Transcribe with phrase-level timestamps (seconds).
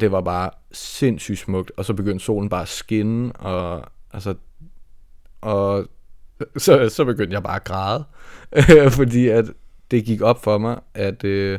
[0.00, 4.34] Det var bare sindssygt smukt, og så begyndte solen bare at skinne, og altså,
[5.40, 5.88] og
[6.56, 8.04] så, så begyndte jeg bare at græde,
[8.98, 9.44] fordi at
[9.90, 11.58] det gik op for mig, at, øh,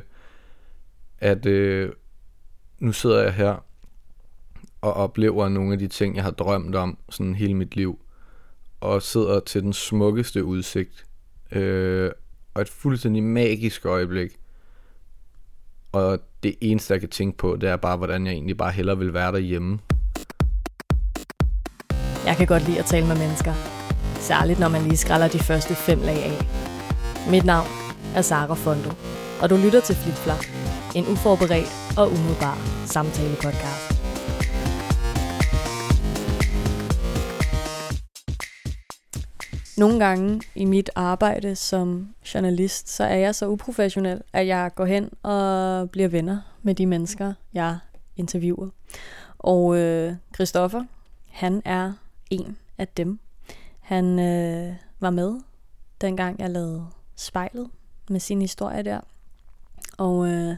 [1.20, 1.92] at øh,
[2.80, 3.66] nu sidder jeg her
[4.82, 8.00] og oplever nogle af de ting, jeg har drømt om sådan hele mit liv,
[8.82, 11.06] og sidder til den smukkeste udsigt,
[11.52, 12.12] øh,
[12.54, 14.38] og et fuldstændig magisk øjeblik.
[15.92, 18.98] Og det eneste, jeg kan tænke på, det er bare, hvordan jeg egentlig bare hellere
[18.98, 19.80] vil være derhjemme.
[22.26, 23.54] Jeg kan godt lide at tale med mennesker.
[24.20, 26.48] Særligt når man lige skræller de første fem lag af.
[27.32, 27.68] Mit navn
[28.16, 28.90] er Sara Fondo,
[29.42, 30.46] og du lytter til Flipflap,
[30.96, 33.95] en uforberedt og umiddelbar samtale-podcast.
[39.78, 44.86] Nogle gange i mit arbejde som journalist, så er jeg så uprofessionel, at jeg går
[44.86, 47.78] hen og bliver venner med de mennesker, jeg
[48.18, 48.70] interviewer.
[49.40, 50.84] Og øh, Christoffer,
[51.30, 51.94] han er
[52.30, 53.20] en af dem.
[53.80, 55.40] Han øh, var med,
[56.02, 57.70] dengang jeg lavede spejlet
[58.10, 59.00] med sin historie der.
[59.98, 60.56] Og øh,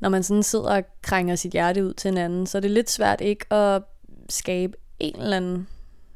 [0.00, 2.70] når man sådan sidder og krænger sit hjerte ud til en anden, så er det
[2.70, 3.82] lidt svært ikke at
[4.28, 5.68] skabe en eller anden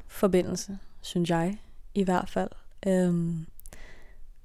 [0.07, 1.57] forbindelse, synes jeg
[1.95, 2.49] i hvert fald.
[2.87, 3.45] Øhm,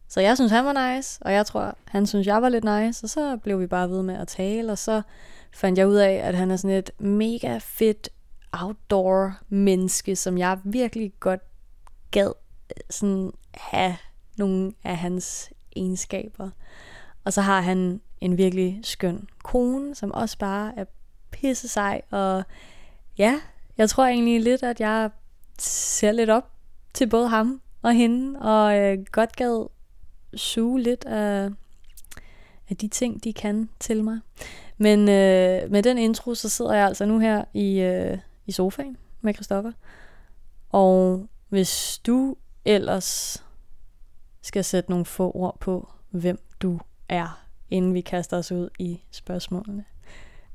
[0.08, 3.04] så jeg synes, han var nice, og jeg tror, han synes, jeg var lidt nice,
[3.04, 5.02] og så blev vi bare ved med at tale, og så
[5.52, 8.08] fandt jeg ud af, at han er sådan et mega fedt
[8.52, 11.40] outdoor menneske, som jeg virkelig godt
[12.10, 12.32] gad
[12.70, 13.96] øh, sådan have
[14.36, 16.50] nogle af hans egenskaber.
[17.24, 20.84] Og så har han en virkelig skøn kone, som også bare er
[21.30, 22.44] pisse sej, og
[23.18, 23.40] ja,
[23.78, 25.10] jeg tror egentlig lidt, at jeg
[25.58, 26.50] ser lidt op
[26.94, 29.66] til både ham og hende, og øh, godt gad
[30.34, 31.50] suge lidt af,
[32.70, 34.20] af de ting, de kan til mig.
[34.78, 38.96] Men øh, med den intro, så sidder jeg altså nu her i, øh, i sofaen
[39.20, 39.72] med Christoffer.
[40.70, 43.44] Og hvis du ellers
[44.42, 49.00] skal sætte nogle få ord på, hvem du er, inden vi kaster os ud i
[49.10, 49.84] spørgsmålene,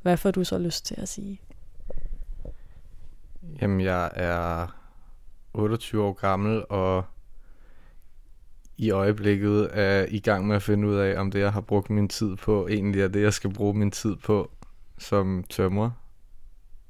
[0.01, 1.41] hvad får du så lyst til at sige?
[3.61, 4.67] Jamen, jeg er
[5.55, 7.05] 28 år gammel, og
[8.77, 11.89] i øjeblikket er i gang med at finde ud af, om det, jeg har brugt
[11.89, 14.51] min tid på, egentlig er det, jeg skal bruge min tid på
[14.97, 15.91] som tømrer.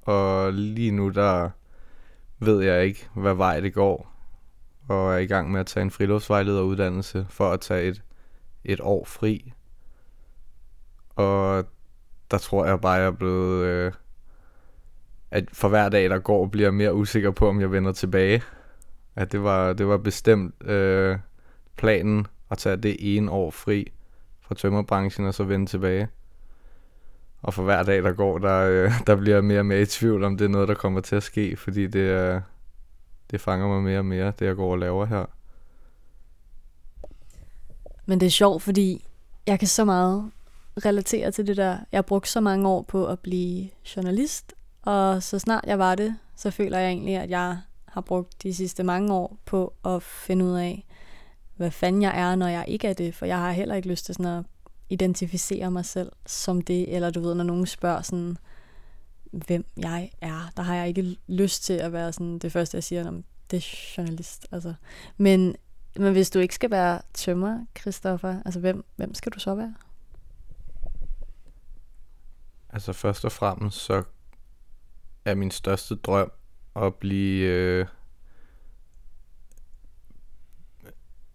[0.02, 1.50] Og lige nu, der
[2.40, 4.12] ved jeg ikke, hvad vej det går,
[4.88, 8.04] og er i gang med at tage en friluftsvejlederuddannelse for at tage et,
[8.64, 9.54] et år fri.
[11.16, 11.66] Og
[12.32, 13.66] der tror jeg bare, jeg er blevet...
[13.66, 13.92] Øh,
[15.36, 18.44] at for hver dag, der går, bliver jeg mere usikker på, om jeg vender tilbage.
[19.16, 21.18] At det var, det var bestemt øh,
[21.78, 23.92] planen at tage det ene år fri
[24.42, 26.08] fra tømmerbranchen og så vende tilbage.
[27.42, 29.86] Og for hver dag, der går, der, øh, der bliver jeg mere og mere i
[29.86, 32.42] tvivl, om det er noget, der kommer til at ske, fordi det, øh,
[33.32, 35.26] det fanger mig mere og mere, det jeg går og laver her.
[38.06, 39.08] Men det er sjovt, fordi
[39.48, 40.32] jeg kan så meget
[40.86, 41.78] relatere til det der.
[41.92, 44.55] Jeg har brugt så mange år på at blive journalist,
[44.86, 48.54] og så snart jeg var det, så føler jeg egentlig, at jeg har brugt de
[48.54, 50.86] sidste mange år på at finde ud af,
[51.56, 53.16] hvad fanden jeg er, når jeg ikke er det.
[53.16, 54.46] For jeg har heller ikke lyst til sådan at
[54.90, 58.38] identificere mig selv som det, eller du ved, når nogen spørger sådan,
[59.32, 62.84] hvem jeg er, der har jeg ikke lyst til at være sådan, det første jeg
[62.84, 64.48] siger, om det er journalist.
[64.52, 64.74] Altså.
[65.18, 65.56] Men,
[65.96, 69.76] men hvis du ikke skal være tømmer, Christoffer, altså hvem, hvem skal du så være?
[72.70, 74.04] Altså først og fremmest, så
[75.26, 76.32] er min største drøm
[76.76, 77.48] at blive...
[77.48, 77.86] Øh,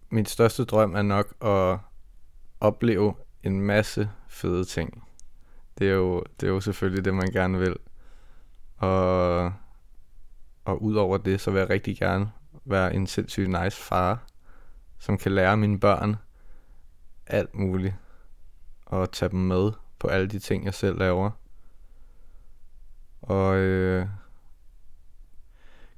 [0.09, 1.79] min største drøm er nok at
[2.59, 5.03] opleve en masse fede ting.
[5.79, 7.77] Det er jo, det er jo selvfølgelig det, man gerne vil.
[8.77, 9.53] Og,
[10.65, 12.31] og udover det, så vil jeg rigtig gerne
[12.65, 14.23] være en sindssygt nice far,
[14.99, 16.15] som kan lære mine børn
[17.27, 17.95] alt muligt.
[18.85, 21.31] Og tage dem med på alle de ting, jeg selv laver.
[23.21, 24.05] Og øh,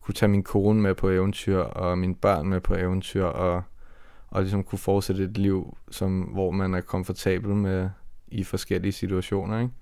[0.02, 3.64] kunne tage min kone med på eventyr, og mine børn med på eventyr, og,
[4.28, 7.90] og ligesom kunne fortsætte et liv, som, hvor man er komfortabel med
[8.28, 9.74] i forskellige situationer, ikke?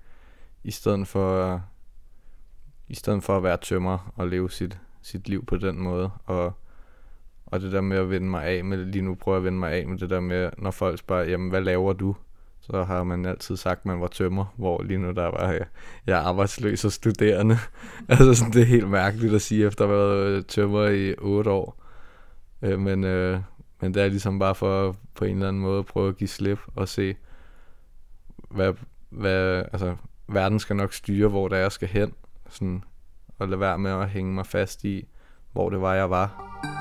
[0.64, 1.62] I stedet for,
[2.88, 6.52] i stedet for at være tømmer og leve sit, sit liv på den måde, og,
[7.46, 9.58] og det der med at vende mig af med, lige nu prøver jeg at vende
[9.58, 12.16] mig af med det der med, når folk spørger, jamen hvad laver du?
[12.62, 15.66] Så har man altid sagt, at man var tømmer, hvor lige nu der var jeg,
[16.06, 17.58] jeg er arbejdsløs og studerende.
[18.08, 21.50] altså sådan, det er helt mærkeligt at sige, efter at have været tømmer i otte
[21.50, 21.82] år.
[22.62, 23.40] Øh, men, øh,
[23.80, 26.28] men det er ligesom bare for på en eller anden måde at prøve at give
[26.28, 27.16] slip og se,
[28.50, 28.74] hvad,
[29.10, 29.96] hvad, altså,
[30.28, 32.12] verden skal nok styre, hvor det er, jeg skal hen.
[32.48, 32.84] Sådan,
[33.38, 35.08] og lade være med at hænge mig fast i,
[35.52, 36.71] hvor det var, jeg var.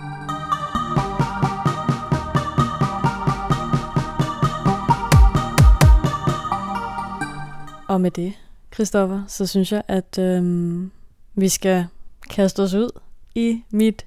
[7.91, 8.33] Og med det,
[8.73, 10.91] Christoffer, så synes jeg, at øhm,
[11.35, 11.85] vi skal
[12.29, 12.99] kaste os ud
[13.35, 14.05] i mit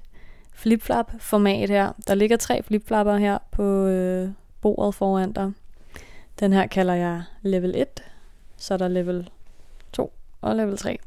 [0.53, 1.91] flipflap-format her.
[2.07, 4.29] Der ligger tre flipflapper her på øh,
[4.61, 5.51] bordet foran dig.
[6.39, 8.03] Den her kalder jeg level 1,
[8.57, 9.29] så er der level
[9.93, 10.97] 2 og level 3.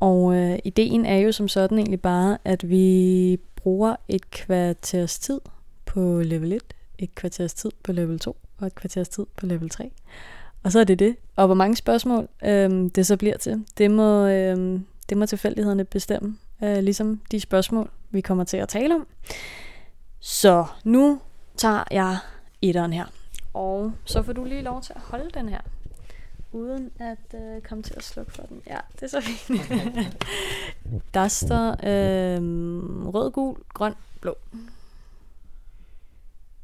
[0.00, 5.40] Og øh, ideen er jo som sådan egentlig bare, at vi bruger et kvarters tid
[5.86, 6.62] på level 1,
[6.98, 9.90] et kvarters tid på level 2 og et kvarters tid på level 3.
[10.62, 11.16] Og så er det det.
[11.36, 15.84] Og hvor mange spørgsmål øhm, det så bliver til, det må, øhm, det må tilfældighederne
[15.84, 16.38] bestemme.
[16.62, 19.06] Øh, ligesom de spørgsmål, vi kommer til at tale om.
[20.20, 21.20] Så nu
[21.56, 22.18] tager jeg
[22.62, 23.04] etteren her.
[23.54, 25.60] Og så får du lige lov til at holde den her.
[26.52, 28.62] Uden at øh, komme til at slukke for den.
[28.66, 29.60] Ja, det er så fint.
[31.14, 32.42] Der står øh,
[33.14, 34.34] rød, gul, grøn, blå.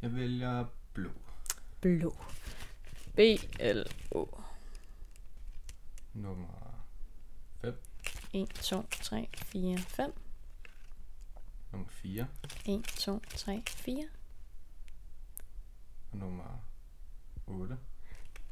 [0.03, 1.09] Jeg vælger blå.
[1.81, 2.15] Blå.
[3.19, 3.21] B,
[3.61, 4.27] L, O.
[6.15, 6.85] Nummer
[7.61, 7.75] 5.
[8.33, 10.13] 1, 2, 3, 4, 5.
[11.73, 12.27] Nummer 4.
[12.67, 14.05] 1, 2, 3, 4.
[16.13, 16.45] Og nummer
[17.47, 17.79] 8.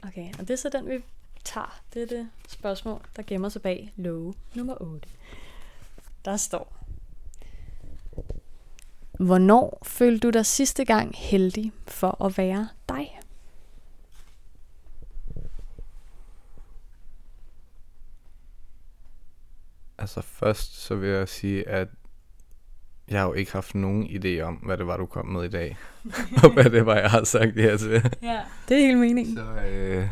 [0.02, 1.04] Okay, og det er så den, vi
[1.44, 1.80] tager.
[1.94, 5.08] Det er det spørgsmål, der gemmer sig bag love nummer 8.
[6.24, 6.76] Der står,
[9.18, 13.15] Hvornår følte du dig sidste gang heldig for at være dig?
[19.98, 21.88] Altså først så vil jeg sige, at
[23.08, 25.48] jeg har jo ikke haft nogen idé om, hvad det var, du kom med i
[25.48, 25.76] dag.
[26.44, 28.16] og hvad det var, jeg har sagt ja til.
[28.22, 29.36] Ja, det er hele meningen.
[29.36, 30.08] Så, øh,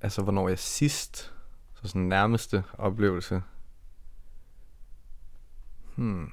[0.00, 1.32] altså, hvornår jeg sidst,
[1.74, 3.42] så sådan nærmeste oplevelse.
[5.96, 6.32] Hmm.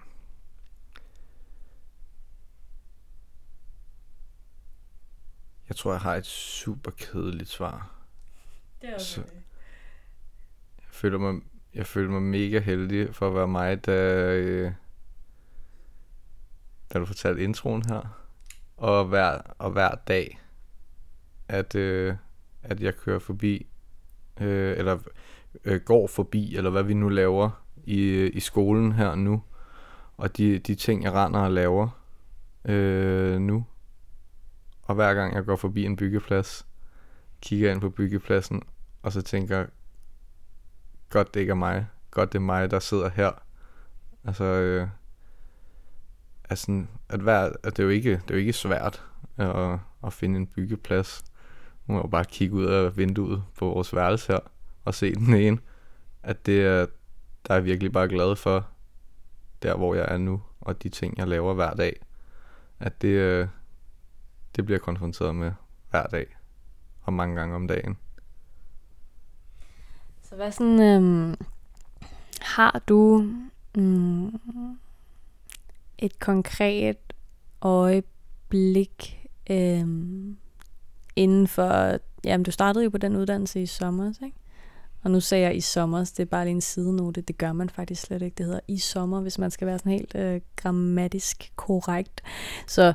[5.70, 7.92] Jeg tror, jeg har et super kedeligt svar.
[8.82, 9.30] Det er også Så- Jeg
[11.00, 11.42] føler mig,
[11.74, 14.72] jeg føler mig mega heldig for at være mig, da, øh,
[16.94, 18.26] da du fortalte introen her.
[18.78, 20.40] Og hver, og hver dag,
[21.48, 22.16] at, øh,
[22.64, 23.68] at jeg kører forbi,
[24.42, 25.00] øh, eller
[25.66, 29.44] øh, går forbi, eller hvad vi nu laver i, øh, i skolen her nu.
[30.18, 32.04] Og de, de ting, jeg render og laver
[32.66, 33.66] øh, nu.
[34.84, 36.68] Og hver gang jeg går forbi en byggeplads,
[37.42, 38.64] kigger ind på byggepladsen,
[39.02, 39.66] og så tænker
[41.10, 41.88] godt det ikke er mig.
[42.12, 43.32] Godt det er mig, der sidder her.
[44.26, 44.88] Altså, øh,
[46.50, 49.06] altså at, være, at det, er jo ikke, det er jo ikke svært
[49.38, 51.24] at, at finde en byggeplads.
[51.86, 54.40] Man må jo bare kigge ud af vinduet på vores værelse her,
[54.86, 55.58] og se den ene.
[56.24, 56.86] At det er,
[57.48, 58.68] der er jeg virkelig bare glad for,
[59.62, 62.00] der hvor jeg er nu, og de ting, jeg laver hver dag.
[62.80, 63.48] At det, øh,
[64.56, 65.52] det bliver konfronteret med
[65.90, 66.38] hver dag,
[67.02, 67.98] og mange gange om dagen.
[70.30, 71.36] Så hvad sådan, øhm,
[72.42, 73.26] har du
[73.76, 74.40] mm,
[75.98, 76.98] et konkret
[77.62, 80.38] øjeblik øhm,
[81.16, 84.38] inden for, jamen du startede jo på den uddannelse i sommer, ikke?
[85.04, 87.70] Og nu sagde jeg i sommer, det er bare lige en sidenote, det gør man
[87.70, 88.36] faktisk slet ikke.
[88.36, 92.22] Det hedder i sommer, hvis man skal være sådan helt øh, grammatisk korrekt.
[92.68, 92.94] Så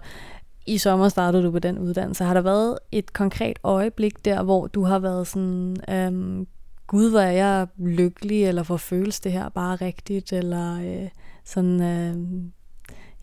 [0.66, 2.24] i sommer startede du på den uddannelse.
[2.24, 6.46] Har der været et konkret øjeblik der, hvor du har været sådan, øhm,
[6.86, 11.08] gud, hvor er jeg lykkelig, eller hvor føles det her bare rigtigt, eller øh,
[11.44, 12.16] sådan, øh,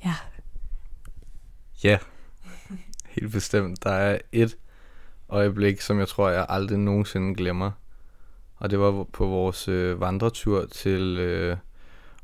[0.05, 0.15] ja.
[1.83, 1.97] Ja,
[3.09, 3.83] helt bestemt.
[3.83, 4.57] Der er et
[5.29, 7.71] øjeblik, som jeg tror, jeg aldrig nogensinde glemmer.
[8.55, 11.57] Og det var på vores øh, vandretur til øh,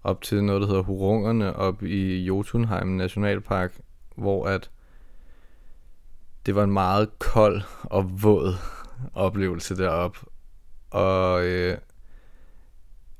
[0.03, 3.79] op til noget, der hedder Hurungerne op i Jotunheim Nationalpark,
[4.15, 4.69] hvor at
[6.45, 8.53] det var en meget kold og våd
[9.13, 10.17] oplevelse derop.
[10.89, 11.77] Og øh,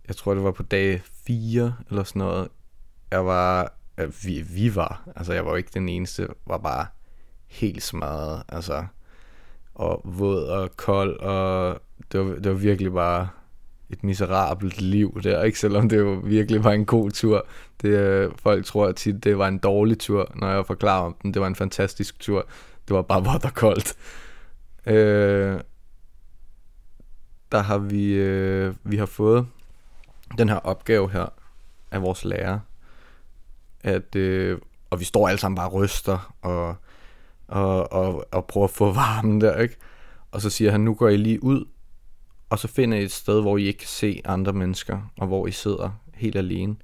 [0.07, 2.47] jeg tror, det var på dag 4 eller sådan noget.
[3.11, 6.85] Jeg var, øh, vi, vi var, altså jeg var jo ikke den eneste, var bare
[7.47, 8.85] helt smadret, altså
[9.75, 11.79] og våd og kold, og
[12.11, 13.27] det var, det var virkelig bare
[13.89, 15.59] et miserabelt liv der, ikke?
[15.59, 17.47] Selvom det jo virkelig var en god tur.
[17.81, 21.33] Det, øh, folk tror tit, det var en dårlig tur, når jeg forklarer om den.
[21.33, 22.47] Det var en fantastisk tur.
[22.87, 23.93] Det var bare vådt og koldt.
[24.85, 25.59] Øh,
[27.51, 29.47] der har vi, øh, vi har fået
[30.37, 31.25] den her opgave her
[31.91, 32.59] af vores lærer,
[33.81, 36.75] at, øh, og vi står alle sammen bare og ryster, og,
[37.47, 39.75] og, og, og prøver at få varmen der, ikke?
[40.31, 41.65] Og så siger han, nu går I lige ud,
[42.49, 45.47] og så finder I et sted, hvor I ikke kan se andre mennesker, og hvor
[45.47, 46.75] I sidder helt alene.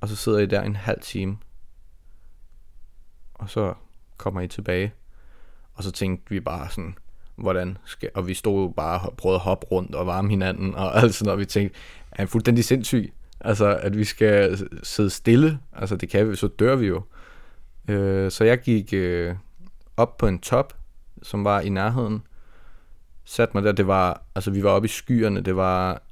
[0.00, 1.38] Og så sidder I der en halv time.
[3.34, 3.74] Og så
[4.16, 4.92] kommer I tilbage.
[5.74, 6.98] Og så tænkte vi bare sådan,
[7.36, 8.10] hvordan skal...
[8.14, 11.22] Og vi stod jo bare og prøvede at hoppe rundt og varme hinanden, og alt
[11.22, 11.36] når.
[11.36, 11.78] Vi tænkte,
[12.10, 13.12] er han fuldstændig sindssyg?
[13.40, 15.58] Altså, at vi skal sidde stille.
[15.72, 17.02] Altså, det kan vi, så dør vi jo.
[17.88, 19.36] Øh, så jeg gik øh,
[19.96, 20.76] op på en top,
[21.22, 22.22] som var i nærheden.
[23.24, 26.02] Sat mig der, det var, altså vi var oppe i skyerne, det var,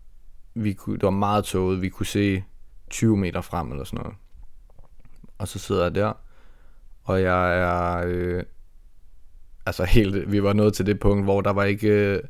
[0.55, 2.45] vi kunne, det var meget tåget, vi kunne se
[2.91, 4.17] 20 meter frem eller sådan noget.
[5.39, 6.13] Og så sidder jeg der,
[7.05, 8.43] og jeg er, øh,
[9.67, 12.23] altså helt, vi var nået til det punkt, hvor der var ikke, øh,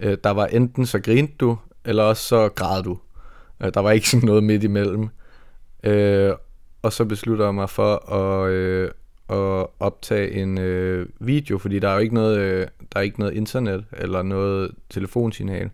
[0.00, 2.98] øh, der var enten så grinte du, eller også så græd du.
[3.60, 5.08] Øh, der var ikke sådan noget midt imellem.
[5.84, 6.32] Øh,
[6.82, 8.90] og så beslutter jeg mig for at, øh,
[9.28, 13.20] at optage en øh, video, fordi der er jo ikke noget, øh, der er ikke
[13.20, 15.70] noget internet eller noget telefonsignal.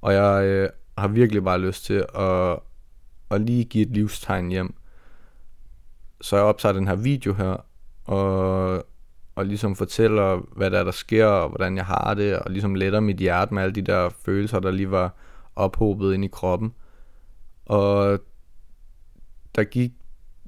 [0.00, 0.68] Og jeg øh,
[0.98, 2.58] har virkelig bare lyst til at,
[3.30, 4.74] at lige give et livstegn hjem.
[6.20, 7.64] Så jeg optager den her video her,
[8.04, 8.86] og,
[9.40, 12.74] og ligesom fortæller, hvad der er, der sker, og hvordan jeg har det, og ligesom
[12.74, 15.14] letter mit hjerte med alle de der følelser, der lige var
[15.56, 16.74] ophobet ind i kroppen.
[17.66, 18.20] Og
[19.54, 19.92] der gik,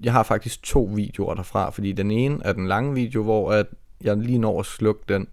[0.03, 3.67] jeg har faktisk to videoer derfra, fordi den ene er den lange video, hvor at
[4.01, 5.29] jeg lige når at slukke den,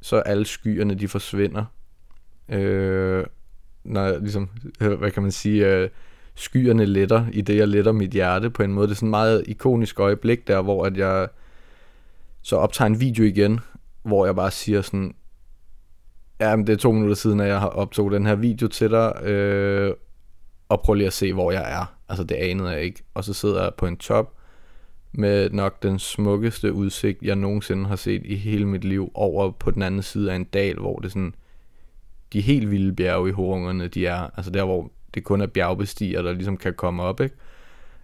[0.00, 1.64] så alle skyerne de forsvinder.
[2.48, 3.26] Øh,
[3.84, 4.48] når jeg, ligesom,
[4.98, 5.88] hvad kan man sige, øh,
[6.34, 8.86] skyerne letter, i det jeg letter mit hjerte på en måde.
[8.86, 11.28] Det er sådan et meget ikonisk øjeblik der, hvor at jeg
[12.48, 13.60] så optager en video igen,
[14.02, 15.14] hvor jeg bare siger sådan,
[16.40, 18.90] ja, men det er to minutter siden, at jeg har optaget den her video til
[18.90, 19.94] dig, øh,
[20.68, 21.94] og prøv lige at se, hvor jeg er.
[22.08, 23.02] Altså, det anede jeg ikke.
[23.14, 24.34] Og så sidder jeg på en top,
[25.12, 29.70] med nok den smukkeste udsigt, jeg nogensinde har set i hele mit liv, over på
[29.70, 31.34] den anden side af en dal, hvor det sådan,
[32.32, 36.22] de helt vilde bjerge i horungerne, de er, altså der, hvor det kun er bjergbestiger,
[36.22, 37.36] der ligesom kan komme op, ikke?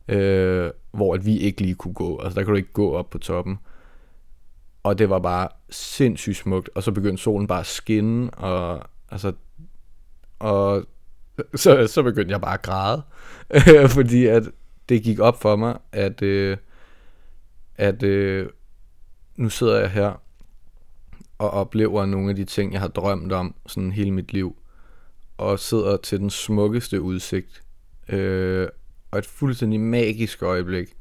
[0.09, 2.21] Øh, hvor at vi ikke lige kunne gå.
[2.23, 3.59] Altså, der kunne du ikke gå op på toppen.
[4.85, 9.33] Og det var bare sindssygt smukt, og så begyndte solen bare at skinne, og altså,
[10.39, 10.87] og
[11.55, 13.03] så, så begyndte jeg bare at græde,
[13.97, 14.43] fordi at
[14.89, 16.57] det gik op for mig, at, øh,
[17.77, 18.49] at øh,
[19.37, 20.23] nu sidder jeg her
[21.39, 24.57] og oplever nogle af de ting, jeg har drømt om sådan hele mit liv,
[25.37, 27.63] og sidder til den smukkeste udsigt,
[28.09, 28.69] øh,
[29.11, 30.97] og et fuldstændig magisk øjeblik.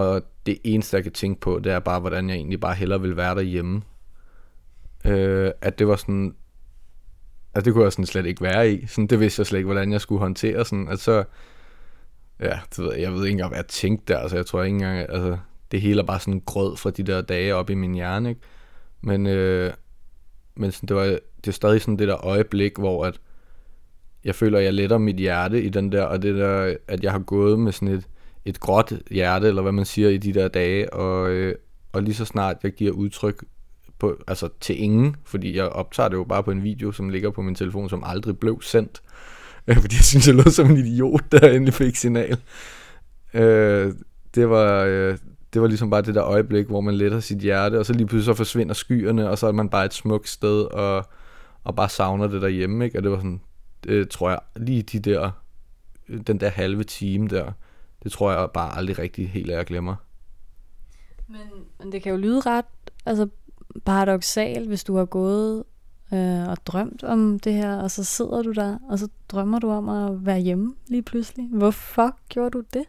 [0.00, 3.00] Og det eneste, jeg kan tænke på, det er bare, hvordan jeg egentlig bare hellere
[3.00, 3.82] vil være derhjemme.
[5.04, 6.34] Øh, at det var sådan,
[7.54, 8.86] Altså det kunne jeg sådan slet ikke være i.
[8.86, 10.64] Sådan, det vidste jeg slet ikke, hvordan jeg skulle håndtere.
[10.64, 11.24] Sådan, at så,
[12.40, 14.18] ja, det ved jeg, jeg ved ikke engang, hvad jeg tænkte der.
[14.18, 15.38] Altså jeg tror ikke engang, altså
[15.70, 18.28] det hele er bare sådan grød fra de der dage op i min hjerne.
[18.28, 18.40] Ikke?
[19.00, 19.72] Men, øh,
[20.56, 21.04] men sådan, det, var,
[21.36, 23.20] det er stadig sådan det der øjeblik, hvor at
[24.24, 27.12] jeg føler, at jeg letter mit hjerte i den der, og det der, at jeg
[27.12, 28.08] har gået med sådan et,
[28.44, 31.54] et gråt hjerte, eller hvad man siger, i de der dage, og, øh,
[31.92, 33.44] og lige så snart jeg giver udtryk
[33.98, 37.30] på, altså til ingen, fordi jeg optager det jo bare på en video, som ligger
[37.30, 39.02] på min telefon, som aldrig blev sendt.
[39.66, 42.38] Øh, fordi jeg synes, jeg lød som en idiot, der endelig fik signal.
[43.34, 43.92] Øh,
[44.34, 45.18] det var, øh,
[45.54, 48.06] det var ligesom bare det der øjeblik, hvor man letter sit hjerte, og så lige
[48.06, 51.06] pludselig så forsvinder skyerne, og så er man bare et smukt sted, og,
[51.64, 52.98] og bare savner det derhjemme, ikke?
[52.98, 53.40] Og det var sådan,
[53.86, 55.30] øh, tror jeg, lige de der,
[56.08, 57.52] øh, den der halve time der,
[58.02, 59.96] det tror jeg bare aldrig rigtig helt, at jeg glemmer.
[61.26, 61.40] Men,
[61.78, 62.64] men det kan jo lyde ret
[63.06, 63.28] altså,
[63.84, 65.64] paradoxalt, hvis du har gået
[66.12, 69.70] øh, og drømt om det her, og så sidder du der, og så drømmer du
[69.70, 71.48] om at være hjemme lige pludselig.
[71.48, 72.84] Hvorfor gjorde du det?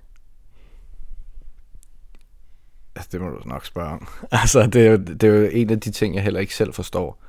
[2.96, 4.08] Altså, det må du nok spørge om.
[4.42, 6.74] altså, det er, jo, det er jo en af de ting, jeg heller ikke selv
[6.74, 7.24] forstår.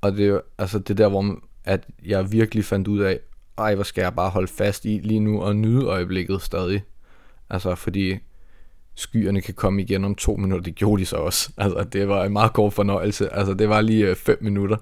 [0.00, 3.20] Og det er jo, altså, det der, hvor at jeg virkelig fandt ud af,
[3.58, 6.84] ej, hvor skal jeg bare holde fast i lige nu og nyde øjeblikket stadig.
[7.50, 8.18] Altså, fordi
[8.94, 10.64] skyerne kan komme igen om to minutter.
[10.64, 11.52] Det gjorde de så også.
[11.58, 13.34] Altså, det var en meget kort fornøjelse.
[13.34, 14.76] Altså, det var lige øh, fem minutter,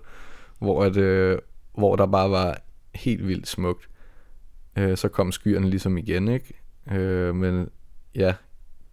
[0.59, 1.39] hvor, at, øh,
[1.75, 2.59] hvor der bare var
[2.95, 3.89] helt vildt smukt.
[4.77, 6.55] Øh, så kom skyerne ligesom igen, ikke?
[6.93, 7.69] Øh, men
[8.15, 8.35] ja,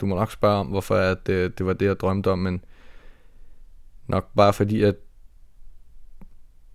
[0.01, 2.63] du må nok spørge om, hvorfor at, øh, det var det, jeg drømte om, men
[4.07, 4.95] nok bare fordi, at,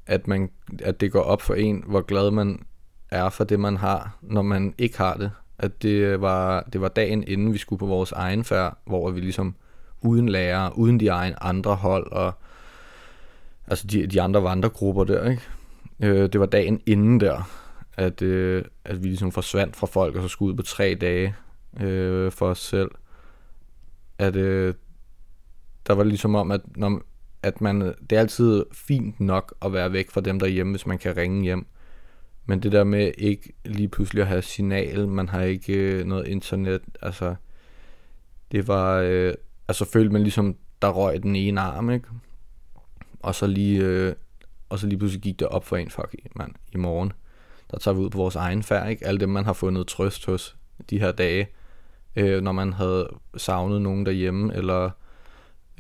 [0.07, 0.51] at, man,
[0.83, 2.67] at det går op for en, hvor glad man
[3.11, 6.89] er for det, man har, når man ikke har det at det var, det var
[6.89, 9.55] dagen inden vi skulle på vores egen færd, hvor vi ligesom
[10.01, 12.33] uden lærer, uden de egen andre hold og
[13.67, 15.43] altså de, de andre vandregrupper der, ikke?
[16.01, 17.51] Øh, det var dagen inden der,
[17.97, 21.35] at, øh, at vi ligesom forsvandt fra folk og så skulle ud på tre dage
[21.81, 22.91] øh, for os selv.
[24.19, 24.75] At øh,
[25.87, 27.01] der var ligesom om, at når,
[27.43, 30.99] at man, det er altid fint nok at være væk fra dem derhjemme, hvis man
[30.99, 31.67] kan ringe hjem.
[32.47, 36.29] Men det der med ikke lige pludselig at have signal, man har ikke øh, noget
[36.29, 37.35] internet, altså
[38.53, 39.35] det var, øh,
[39.69, 42.09] altså følte man ligesom, der røg den ene arm, ikke?
[43.21, 44.15] Og så lige, øh,
[44.69, 47.13] og så lige pludselig gik det op for en, fuck man, i morgen,
[47.71, 49.07] der tager vi ud på vores egen færd, ikke?
[49.07, 50.57] Alle dem, man har fundet trøst hos
[50.91, 51.49] de her dage,
[52.17, 54.91] øh, når man havde savnet nogen derhjemme, eller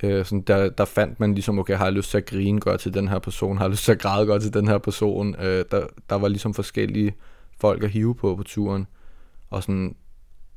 [0.03, 2.81] øh, sådan, der, der fandt man ligesom, okay, har jeg lyst til at grine godt
[2.81, 5.35] til den her person, har jeg lyst til at græde godt til den her person.
[5.41, 7.15] Øh, der, der var ligesom forskellige
[7.59, 8.87] folk at hive på på turen.
[9.51, 9.97] Og sådan,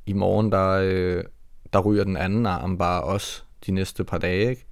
[0.06, 1.24] i morgen, der, øh,
[1.74, 4.66] der ryger den anden arm bare også de næste par dage, ikke?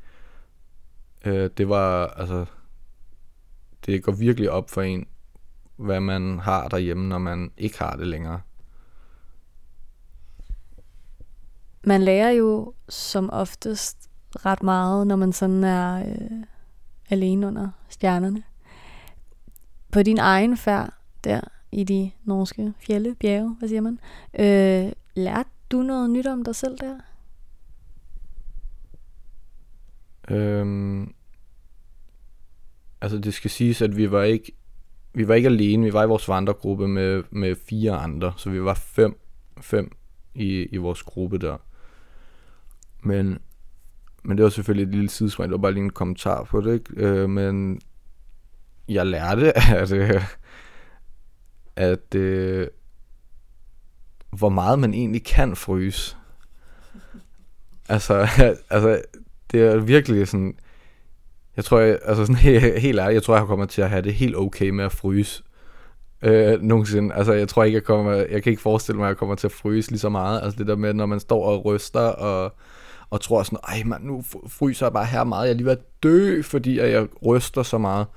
[1.25, 2.45] Øh, det var, altså,
[3.85, 5.07] det går virkelig op for en,
[5.75, 8.41] hvad man har derhjemme, når man ikke har det længere.
[11.83, 14.06] Man lærer jo som oftest
[14.45, 16.43] ret meget, når man sådan er øh,
[17.09, 18.43] alene under stjernerne.
[19.91, 21.41] På din egen færd der
[21.71, 23.99] i de norske fjelle, bjerge, hvad siger man,
[24.39, 26.99] øh, lærte du noget nyt om dig selv der?
[30.29, 31.13] Øhm,
[33.01, 34.51] altså det skal siges, at vi var ikke
[35.13, 38.63] vi var ikke alene, vi var i vores vandregruppe med, med fire andre, så vi
[38.63, 39.19] var fem,
[39.61, 39.91] fem
[40.35, 41.57] i, i vores gruppe der.
[43.03, 43.39] Men,
[44.27, 46.73] men det var selvfølgelig et lille sidespring, det var bare lige en kommentar på det,
[46.73, 47.05] ikke?
[47.07, 47.81] Øh, men
[48.89, 50.23] jeg lærte, at, øh,
[51.75, 52.67] at øh,
[54.29, 56.15] hvor meget man egentlig kan fryse.
[57.89, 58.27] Altså,
[58.69, 59.01] altså
[59.51, 60.57] det er virkelig sådan,
[61.55, 64.01] jeg tror, jeg, altså sådan helt, helt ærligt, jeg tror, jeg kommer til at have
[64.01, 65.43] det helt okay med at fryse.
[66.21, 67.15] Øh, nogensinde.
[67.15, 69.47] Altså, jeg tror ikke, jeg kommer, jeg kan ikke forestille mig, at jeg kommer til
[69.47, 70.41] at fryse lige så meget.
[70.43, 72.53] Altså det der med, når man står og ryster og,
[73.09, 75.45] og tror sådan, ej man, nu fryser jeg bare her meget.
[75.45, 78.07] Jeg er lige ved at dø, fordi jeg ryster så meget.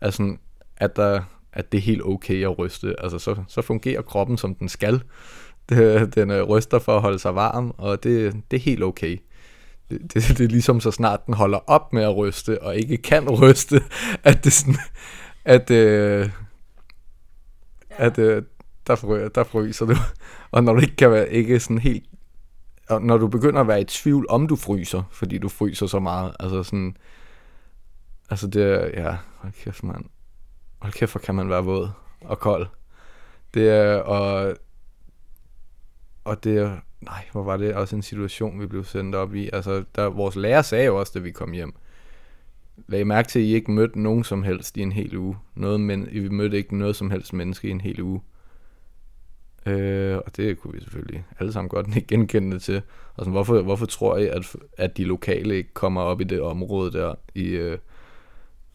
[0.00, 0.36] Altså,
[0.76, 1.20] at, der,
[1.52, 2.94] at det er helt okay at ryste.
[2.98, 5.02] Altså, så, så fungerer kroppen, som den skal.
[6.14, 9.18] Den ryster for at holde sig varm, og det, det er helt okay
[9.90, 12.96] det, det, det er ligesom så snart den holder op med at ryste, og ikke
[12.96, 13.80] kan ryste,
[14.24, 14.76] at det sådan,
[15.44, 16.30] at, øh,
[17.90, 18.42] at øh,
[18.86, 19.94] der, fryser, der fryser du.
[20.50, 22.04] Og når du ikke kan være ikke sådan helt,
[22.90, 26.36] når du begynder at være i tvivl om du fryser, fordi du fryser så meget,
[26.40, 26.96] altså sådan,
[28.30, 30.04] altså det ja, hold kæft mand,
[30.78, 31.88] hold kæft, hvor kan man være våd
[32.20, 32.66] og kold.
[33.54, 34.56] Det er, og,
[36.24, 39.50] og det er, nej, hvor var det også en situation, vi blev sendt op i.
[39.52, 41.74] Altså, der, vores lærer sagde jo også, da vi kom hjem,
[42.88, 45.36] lag mærke til, at I ikke mødte nogen som helst i en hel uge.
[45.54, 48.22] Noget, men vi mødte ikke noget som helst menneske i en hel uge.
[49.66, 52.82] Øh, og det kunne vi selvfølgelig alle sammen godt ikke genkende til.
[53.14, 56.40] Og sådan, hvorfor, hvorfor tror I, at, at de lokale ikke kommer op i det
[56.40, 57.78] område der i, øh,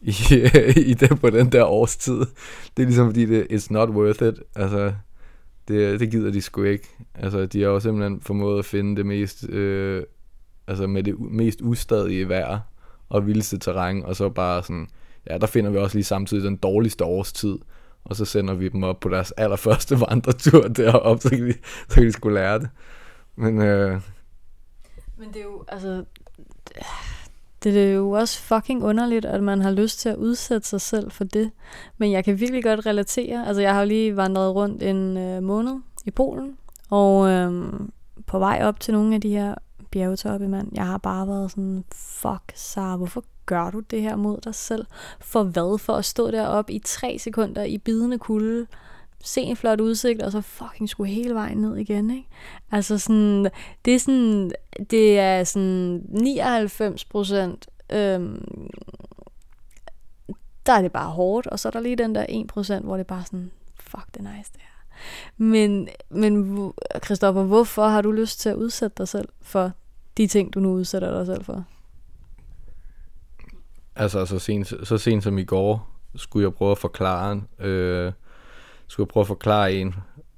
[0.00, 0.12] i,
[0.76, 2.18] i det, på den der årstid?
[2.76, 4.42] Det er ligesom fordi, det, it's not worth it.
[4.56, 4.92] Altså,
[5.68, 6.88] det, det gider de sgu ikke.
[7.14, 10.02] Altså, de har jo simpelthen formået at finde det mest, øh,
[10.66, 12.58] altså med det mest ustadige vejr
[13.08, 14.88] og vildeste terræn, og så bare sådan,
[15.30, 17.58] ja, der finder vi også lige samtidig den dårligste årstid,
[18.10, 21.54] og så sender vi dem op på deres allerførste vandretur derop, så kan de,
[21.88, 22.68] så kan de skulle lære det.
[23.36, 24.00] Men, øh,
[25.16, 26.04] Men det er jo, altså,
[27.62, 31.10] det er jo også fucking underligt, at man har lyst til at udsætte sig selv
[31.10, 31.50] for det.
[31.98, 33.46] Men jeg kan virkelig godt relatere.
[33.46, 36.56] Altså, jeg har jo lige vandret rundt en øh, måned i Polen,
[36.90, 37.72] og øh,
[38.26, 39.54] på vej op til nogle af de her
[39.90, 44.40] bjergetoppe, mand, jeg har bare været sådan, fuck, Sara, hvorfor gør du det her mod
[44.40, 44.86] dig selv?
[45.20, 45.78] For hvad?
[45.78, 48.66] For at stå deroppe i tre sekunder i bidende kulde,
[49.24, 52.28] se en flot udsigt, og så fucking skulle hele vejen ned igen, ikke?
[52.70, 53.50] Altså sådan,
[53.84, 54.52] det er sådan,
[54.90, 58.70] det er sådan 99 procent, øhm,
[60.66, 62.94] der er det bare hårdt, og så er der lige den der 1 procent, hvor
[62.96, 64.96] det er bare sådan, fuck, det er nice det her.
[65.36, 66.72] Men, men
[67.04, 69.72] Christoffer, hvorfor har du lyst til at udsætte dig selv for
[70.16, 71.64] de ting, du nu udsætter dig selv for?
[74.00, 78.12] Altså, så sent, så sent som i går, skulle jeg prøve at forklare øh,
[78.86, 79.94] skulle jeg prøve at forklare en,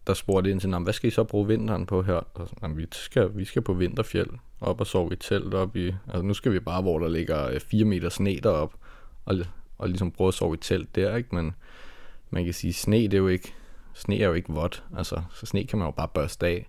[0.07, 2.15] der spurgte ind til, hvad skal I så bruge vinteren på her?
[2.35, 5.95] Og så, vi, skal, vi skal på vinterfjeld, op og sove i telt op i,
[6.07, 8.75] altså nu skal vi bare, hvor der ligger øh, 4 meter sne derop,
[9.25, 9.37] og,
[9.79, 11.35] og ligesom prøve at sove i telt der, ikke?
[11.35, 11.55] Men
[12.31, 13.55] man kan sige, sne det er jo ikke,
[13.95, 16.69] sne er jo ikke vådt, altså, så sne kan man jo bare børste af.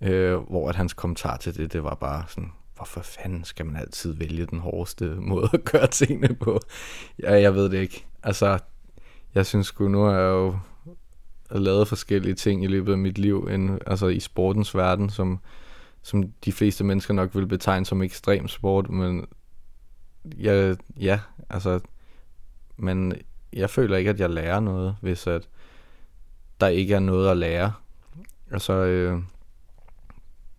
[0.00, 3.76] Øh, hvor at hans kommentar til det, det var bare sådan, hvorfor fanden skal man
[3.76, 6.60] altid vælge den hårdeste måde at gøre tingene på?
[7.22, 8.06] Ja, jeg ved det ikke.
[8.22, 8.58] Altså,
[9.34, 10.58] jeg synes sgu, nu er jeg jo
[11.50, 15.38] lavet forskellige ting i løbet af mit liv, end, altså i sportens verden, som,
[16.02, 19.26] som de fleste mennesker nok vil betegne som ekstrem sport, men
[20.24, 21.80] ja, ja, altså,
[22.76, 23.14] men
[23.52, 25.48] jeg føler ikke, at jeg lærer noget, hvis at
[26.60, 27.72] der ikke er noget at lære.
[28.50, 29.22] Altså, øh,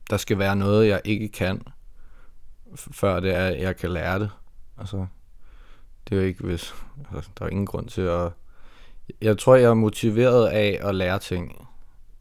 [0.09, 1.61] der skal være noget, jeg ikke kan,
[2.75, 4.29] før det er, at jeg kan lære det.
[4.77, 5.05] Altså,
[6.09, 6.75] det er jo ikke, hvis...
[7.15, 8.31] Altså, der er ingen grund til at...
[9.21, 11.67] Jeg tror, jeg er motiveret af at lære ting.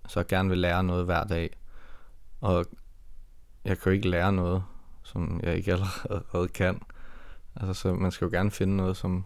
[0.09, 1.51] Så jeg gerne vil lære noget hver dag.
[2.41, 2.67] Og
[3.65, 4.63] jeg kan jo ikke lære noget,
[5.03, 6.83] som jeg ikke allerede kan.
[7.57, 9.25] Altså, så man skal jo gerne finde noget, som,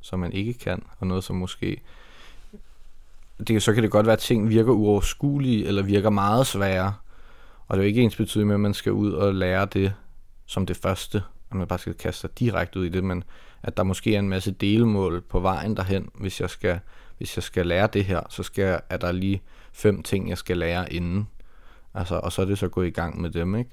[0.00, 1.82] som man ikke kan, og noget, som måske...
[3.48, 6.94] Det, så kan det godt være, at ting virker uoverskuelige, eller virker meget svære.
[7.68, 9.94] Og det er jo ikke ens betydning med, at man skal ud og lære det
[10.52, 13.24] som det første, at man bare skal kaste sig direkte ud i det, men
[13.62, 16.80] at der måske er en masse delmål på vejen derhen, hvis jeg skal,
[17.18, 20.56] hvis jeg skal lære det her, så skal, er der lige fem ting, jeg skal
[20.56, 21.28] lære inden.
[21.94, 23.70] Altså, og så er det så gået i gang med dem, ikke?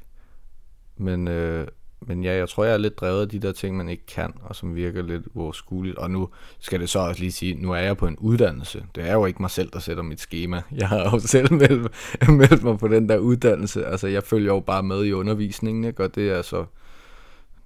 [0.97, 1.67] Men, øh,
[2.01, 4.33] men ja, jeg tror, jeg er lidt drevet af de der ting, man ikke kan,
[4.41, 5.97] og som virker lidt uoverskueligt.
[5.97, 8.85] Og nu skal det så også lige sige, nu er jeg på en uddannelse.
[8.95, 10.61] Det er jo ikke mig selv, der sætter mit schema.
[10.71, 11.91] Jeg har jo selv meldt,
[12.29, 13.85] meldt mig på den der uddannelse.
[13.85, 16.03] Altså, jeg følger jo bare med i undervisningen, ikke?
[16.03, 16.65] Og det er, så,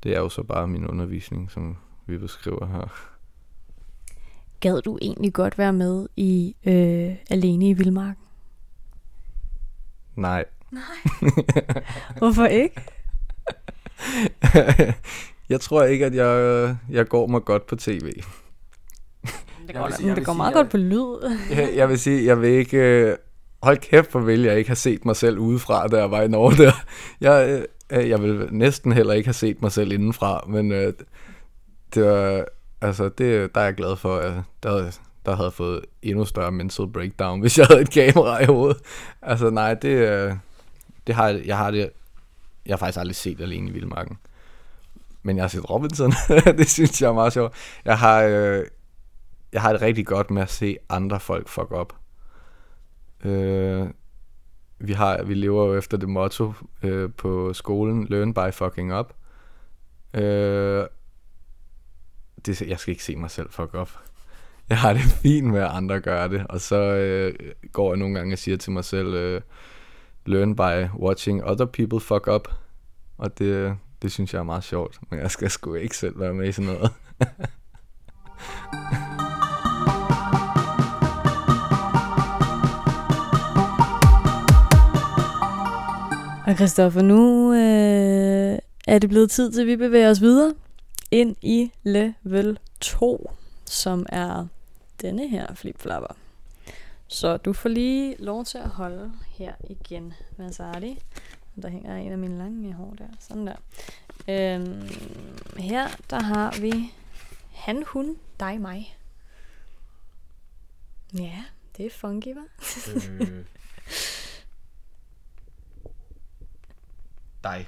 [0.03, 3.09] det er jo så bare min undervisning, som vi beskriver her.
[4.59, 8.23] Gad du egentlig godt være med i øh, Alene i Vildmarken?
[10.15, 10.45] Nej.
[10.71, 10.81] Nej.
[12.17, 12.81] Hvorfor ikke?
[15.49, 18.11] jeg tror ikke, at jeg, jeg går mig godt på tv.
[19.67, 21.37] Det går, sige, det går meget godt på lyd.
[21.49, 22.77] jeg, jeg vil sige, jeg vil ikke...
[22.77, 23.15] Øh,
[23.63, 26.27] hold kæft, for vil jeg ikke have set mig selv udefra, da jeg var i
[26.27, 26.71] Norge der.
[27.21, 30.93] Jeg, øh, jeg vil næsten heller ikke have set mig selv indenfra, men øh,
[31.93, 32.45] det var,
[32.81, 36.87] altså, det, der er jeg glad for, at der, der havde fået endnu større mental
[36.87, 38.77] breakdown, hvis jeg havde et kamera i hovedet.
[39.21, 40.33] Altså nej, det, øh,
[41.07, 41.89] det har, jeg har det
[42.65, 44.17] jeg har faktisk aldrig set Alene i Vildmarken.
[45.23, 46.13] Men jeg har set Robinson.
[46.59, 47.53] det synes jeg er meget sjovt.
[47.85, 48.65] Jeg har, øh,
[49.53, 51.95] jeg har det rigtig godt med at se andre folk fuck op.
[53.25, 53.87] Øh,
[54.79, 59.13] vi, har, vi lever jo efter det motto øh, på skolen, learn by fucking up.
[60.13, 60.85] Øh,
[62.45, 63.99] det, jeg skal ikke se mig selv fuck op.
[64.69, 67.33] Jeg har det fint med, at andre gør det, og så øh,
[67.71, 69.41] går jeg nogle gange og siger til mig selv, øh,
[70.25, 72.47] learn by watching other people fuck up.
[73.17, 76.33] Og det, det synes jeg er meget sjovt, men jeg skal sgu ikke selv være
[76.33, 76.91] med i sådan noget.
[86.47, 90.53] Og Christoffer, nu øh, er det blevet tid til, at vi bevæger os videre
[91.11, 93.31] ind i level 2,
[93.65, 94.45] som er
[95.01, 96.22] denne her flipflapper.
[97.13, 100.99] Så du får lige lov til at holde her igen, Masardi.
[101.61, 103.07] Der hænger en af mine lange hår der.
[103.19, 103.55] Sådan der.
[104.27, 104.89] Øhm,
[105.57, 106.93] her, der har vi
[107.53, 108.97] han, hun, dig, mig.
[111.19, 111.43] Ja,
[111.77, 113.09] det er funky, hva'?
[113.09, 113.45] øh.
[117.43, 117.67] Dig.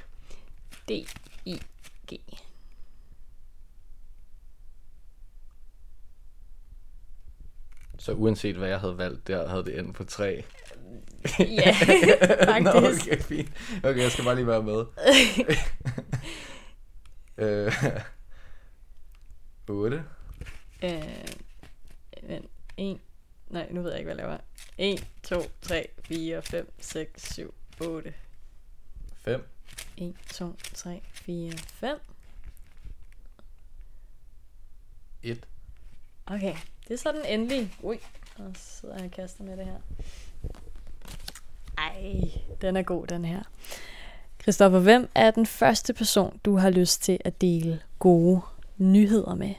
[0.89, 2.44] D-I-G.
[8.05, 10.43] Så uanset hvad jeg havde valgt, der havde det endt på tre.
[11.39, 11.71] Ja,
[12.45, 12.63] faktisk.
[12.63, 13.49] Nå, okay, fint.
[13.83, 14.85] Okay, jeg skal bare lige være med.
[17.67, 17.73] øh,
[19.69, 20.03] 8.
[20.83, 20.91] Øh,
[22.23, 22.99] men 1,
[23.47, 24.37] nej, nu ved jeg ikke, hvad jeg laver.
[24.77, 28.13] 1, 2, 3, 4, 5, 6, 7, 8.
[29.15, 29.47] 5.
[29.97, 31.97] 1, 2, 3, 4, 5.
[35.23, 35.47] 1.
[36.27, 36.55] Okay,
[36.88, 37.73] det er så den endelige.
[37.83, 37.97] Ui,
[38.38, 39.77] og så sidder jeg og kaster med det her.
[41.77, 42.21] Ej,
[42.61, 43.43] den er god, den her.
[44.41, 48.41] Christoffer, hvem er den første person, du har lyst til at dele gode
[48.77, 49.53] nyheder med?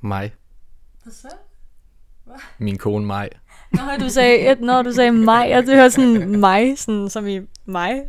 [0.00, 0.34] Mig.
[1.02, 1.28] Hvad så?
[2.58, 3.30] Min kone mig.
[3.72, 8.02] Når du sagde, når du sagde mig, jeg hørte sådan mig, sådan, som i mig.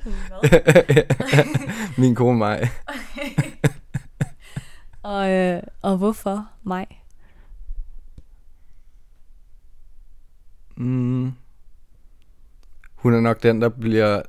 [1.98, 2.70] Min kone mig
[5.06, 7.04] og, øh, og hvorfor mig?
[10.76, 11.32] Mm.
[12.96, 14.22] Hun er nok den, der bliver...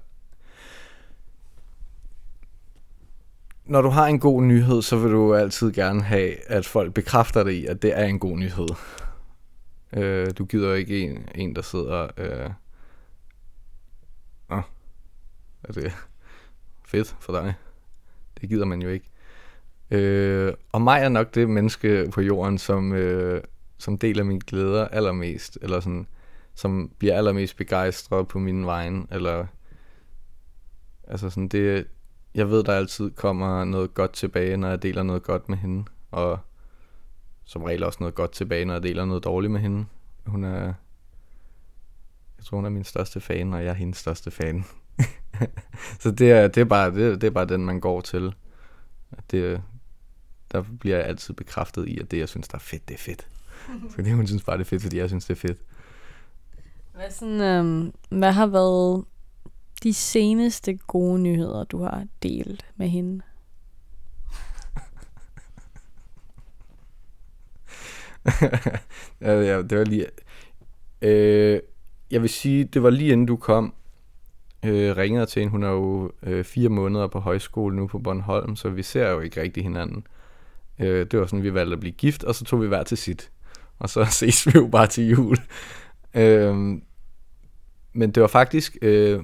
[3.65, 7.45] Når du har en god nyhed, så vil du altid gerne have, at folk bekræfter
[7.45, 8.69] dig i, at det er en god nyhed.
[9.93, 12.09] Øh, du gider ikke en, en der sidder...
[12.17, 12.51] Øh...
[14.49, 14.63] Nå,
[15.63, 15.93] er det
[16.85, 17.55] fedt for dig?
[18.41, 19.11] Det gider man jo ikke.
[19.91, 23.43] Øh, og mig er nok det menneske på jorden, som, øh,
[23.79, 25.59] som deler mine glæder allermest.
[25.63, 26.07] Eller sådan,
[26.55, 29.47] som bliver allermest begejstret på min vejen, eller
[31.09, 31.87] altså sådan det,
[32.35, 35.85] jeg ved, der altid kommer noget godt tilbage, når jeg deler noget godt med hende.
[36.11, 36.39] Og
[37.45, 39.87] som regel også noget godt tilbage, når jeg deler noget dårligt med hende.
[40.27, 40.75] Hun er...
[42.39, 44.65] Jeg tror, hun er min største fan, og jeg er hendes største fan.
[46.03, 48.35] så det er, det, er bare, det, det er bare den, man går til.
[49.31, 49.63] Det,
[50.53, 52.99] der bliver jeg altid bekræftet i, at det, jeg synes, der er fedt, det er
[52.99, 53.29] fedt.
[53.95, 55.59] Fordi hun synes bare, det er fedt, fordi jeg synes, det er fedt.
[56.95, 59.05] Hvad, sådan, øhm, hvad har været
[59.83, 63.23] de seneste gode nyheder, du har delt med hende?
[69.21, 70.07] ja, ja, det var lige...
[71.03, 71.61] Øh,
[72.11, 73.75] jeg vil sige, det var lige inden du kom,
[74.65, 75.51] øh, ringede til hende.
[75.51, 79.21] Hun er jo øh, fire måneder på højskole nu på Bornholm, så vi ser jo
[79.21, 80.07] ikke rigtig hinanden.
[80.79, 82.99] Øh, det var sådan, vi valgte at blive gift, og så tog vi hver til
[82.99, 83.31] sit.
[83.79, 85.37] Og så ses vi jo bare til jul.
[86.15, 86.57] øh,
[87.93, 89.21] men det var faktisk øh,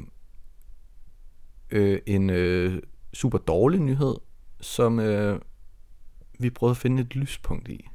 [1.71, 4.15] øh, en øh, super dårlig nyhed,
[4.61, 5.41] som øh,
[6.39, 7.89] vi prøvede at finde et lyspunkt i.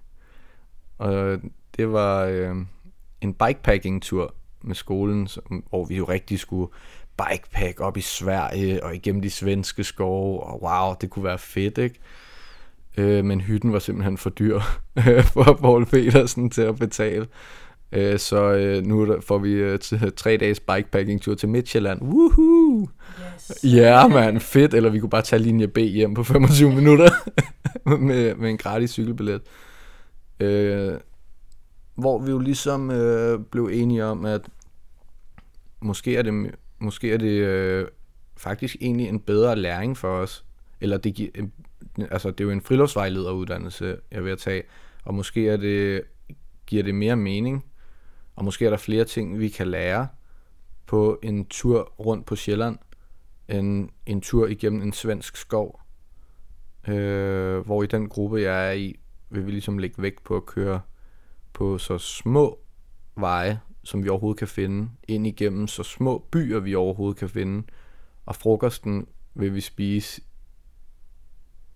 [0.97, 1.39] Og
[1.77, 2.55] det var øh,
[3.21, 5.27] en bikepacking-tur med skolen,
[5.69, 6.71] hvor vi jo rigtig skulle
[7.17, 11.77] bikepack op i Sverige og igennem de svenske skove, og wow, det kunne være fedt,
[11.77, 11.99] ikke?
[12.97, 14.59] Øh, men hytten var simpelthen for dyr
[15.33, 17.27] for Paul Petersen til at betale.
[17.91, 19.79] Øh, så øh, nu får vi øh,
[20.15, 22.01] tre dages bikepacking-tur til Midtjylland.
[22.01, 22.81] Woohoo!
[22.81, 23.63] Yes.
[23.63, 24.73] Ja, yeah, man, fedt.
[24.73, 27.09] Eller vi kunne bare tage linje B hjem på 25 minutter
[27.97, 29.41] med, med en gratis cykelbillet.
[30.39, 30.93] Øh,
[31.95, 34.41] hvor vi jo ligesom øh, blev enige om, at
[35.81, 37.87] måske er det, måske er det øh,
[38.37, 40.45] faktisk egentlig en bedre læring for os.
[40.81, 41.29] Eller det, giver,
[42.11, 44.63] altså, det er jo en friluftsvejlederuddannelse, jeg vil tage.
[45.03, 46.01] Og måske er det,
[46.65, 47.65] giver det mere mening.
[48.35, 50.07] Og måske er der flere ting, vi kan lære
[50.85, 52.77] på en tur rundt på Sjælland,
[53.47, 55.81] end en tur igennem en svensk skov.
[56.87, 60.45] Øh, hvor i den gruppe, jeg er i, vil vi ligesom lægge vægt på at
[60.45, 60.81] køre
[61.53, 62.59] på så små
[63.15, 67.63] veje, som vi overhovedet kan finde, ind igennem så små byer, vi overhovedet kan finde.
[68.25, 70.21] Og frokosten vil vi spise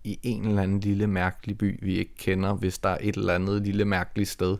[0.04, 3.34] i en eller anden lille mærkelig by, vi ikke kender, hvis der er et eller
[3.34, 4.58] andet lille mærkeligt sted,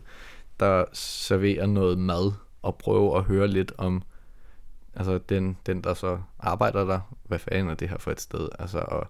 [0.59, 4.03] der serverer noget mad, og prøve at høre lidt om
[4.95, 8.47] altså den, den der så arbejder der, hvad fanden er det her for et sted,
[8.59, 9.07] altså og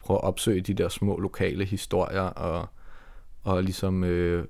[0.00, 2.68] prøve at opsøge de der små lokale historier, og,
[3.42, 4.44] og ligesom øh,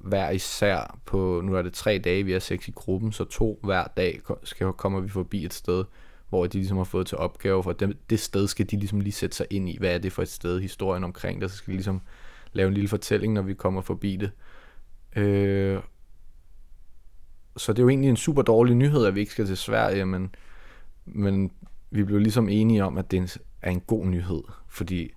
[0.00, 3.60] hver især på, nu er det tre dage, vi er seks i gruppen, så to
[3.62, 5.84] hver dag skal, kommer vi forbi et sted,
[6.30, 9.12] hvor de ligesom har fået til opgave, for det, det sted skal de ligesom lige
[9.12, 11.70] sætte sig ind i, hvad er det for et sted, historien omkring det, så skal
[11.70, 12.00] de ligesom
[12.52, 14.30] lave en lille fortælling, når vi kommer forbi det.
[15.16, 15.80] Øh,
[17.56, 20.06] så det er jo egentlig en super dårlig nyhed, at vi ikke skal til Sverige,
[20.06, 20.34] men,
[21.04, 21.52] men
[21.90, 25.12] vi blev ligesom enige om, at det er en god nyhed, fordi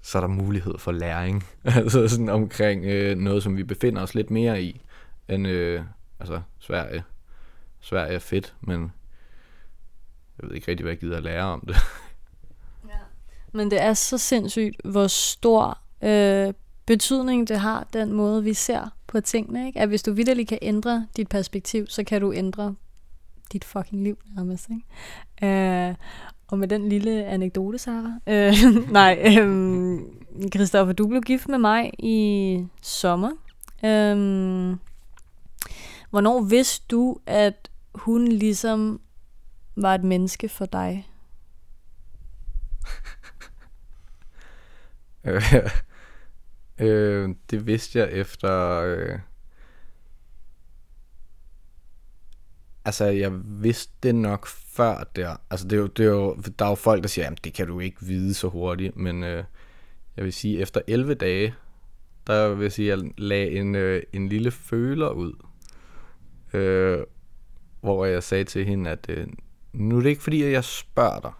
[0.00, 1.44] så er der mulighed for læring.
[1.64, 4.80] altså sådan omkring øh, noget, som vi befinder os lidt mere i,
[5.28, 5.82] end øh,
[6.20, 7.02] altså Sverige.
[7.80, 8.92] Sverige er fedt, men
[10.42, 11.76] jeg ved ikke rigtig, hvad jeg gider at lære om det.
[12.88, 12.98] ja.
[13.52, 16.52] Men det er så sindssygt, hvor stor øh,
[16.86, 19.66] betydning det har, den måde, vi ser på tingene.
[19.66, 19.80] Ikke?
[19.80, 22.74] At hvis du vidderligt kan ændre dit perspektiv, så kan du ændre
[23.52, 24.68] dit fucking liv nærmest.
[24.70, 25.88] Ikke?
[25.88, 25.94] Øh,
[26.48, 28.12] og med den lille anekdote, Sarah.
[28.26, 28.52] Øh,
[28.92, 29.98] nej, øh,
[30.54, 33.30] Christoffer, du blev gift med mig i sommer.
[33.84, 34.16] Øh,
[36.10, 39.00] hvornår vidste du, at hun ligesom
[39.76, 41.08] var et menneske for dig?
[46.78, 48.80] øh, det vidste jeg efter...
[48.80, 49.18] Øh,
[52.84, 53.32] altså, jeg
[53.62, 55.36] vidste det nok før der.
[55.50, 57.54] Altså, det er jo, det er jo, der er jo folk, der siger, at det
[57.54, 59.44] kan du ikke vide så hurtigt, men øh,
[60.16, 61.54] jeg vil sige, efter 11 dage,
[62.26, 65.32] der vil jeg sige, at jeg lagde en, øh, en lille føler ud,
[66.52, 67.04] øh,
[67.80, 69.26] hvor jeg sagde til hende, at øh,
[69.74, 71.32] nu er det ikke fordi, at jeg spørger dig,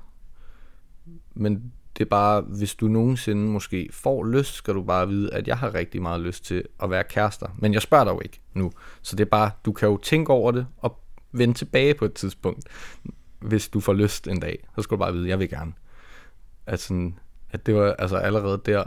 [1.34, 5.48] men det er bare, hvis du nogensinde måske får lyst, skal du bare vide, at
[5.48, 7.46] jeg har rigtig meget lyst til at være kærester.
[7.58, 8.72] Men jeg spørger dig jo ikke nu.
[9.02, 11.00] Så det er bare, du kan jo tænke over det og
[11.32, 12.68] vende tilbage på et tidspunkt,
[13.38, 14.68] hvis du får lyst en dag.
[14.76, 15.72] Så skal du bare vide, at jeg vil gerne.
[16.66, 17.18] At, sådan,
[17.50, 18.84] at det var altså allerede der,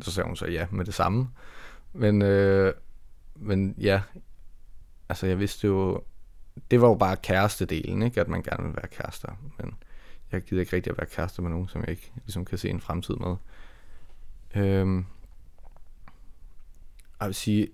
[0.00, 1.28] så sagde hun så ja med det samme.
[1.92, 2.74] Men, øh,
[3.36, 4.02] men ja,
[5.08, 6.02] altså jeg vidste jo,
[6.70, 8.20] det var jo bare kærestedelen, ikke?
[8.20, 9.32] at man gerne vil være kærester.
[9.58, 9.74] Men
[10.32, 12.68] jeg gider ikke rigtig at være kærester med nogen, som jeg ikke ligesom kan se
[12.68, 13.36] en fremtid med.
[14.56, 15.06] Øhm,
[17.20, 17.68] jeg vil sige,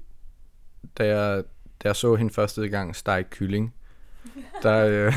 [0.99, 1.45] da jeg,
[1.83, 3.75] da jeg så hende første gang stege kylling,
[4.63, 5.15] Der, øh,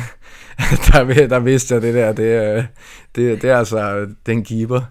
[0.88, 2.66] der, der vidste jeg det der, det, øh,
[3.16, 4.82] det, det er altså den keeper.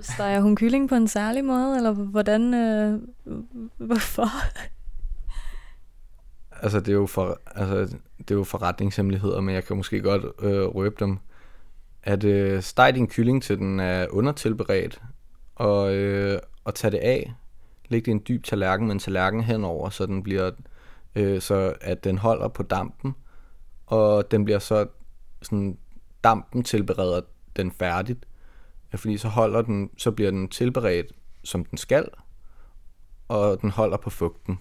[0.00, 3.00] Steger hun kylling på en særlig måde, eller hvordan, øh,
[3.76, 4.28] hvorfor?
[6.64, 10.24] Altså, det er jo for, altså, det er jo forretningshemmeligheder, men jeg kan måske godt
[10.42, 11.18] øh, røbe dem.
[12.02, 15.02] At øh, steg din kylling til den er undertilberedt,
[15.54, 17.34] og, øh, og tag det af.
[17.88, 20.50] Læg det i en dyb tallerken med en tallerken henover, så den bliver,
[21.14, 23.14] øh, så at den holder på dampen,
[23.86, 24.86] og den bliver så
[25.42, 25.78] sådan,
[26.24, 27.20] dampen tilbereder
[27.56, 28.26] den færdigt.
[28.94, 32.08] Fordi så holder den, så bliver den tilberedt, som den skal,
[33.28, 34.58] og den holder på fugten.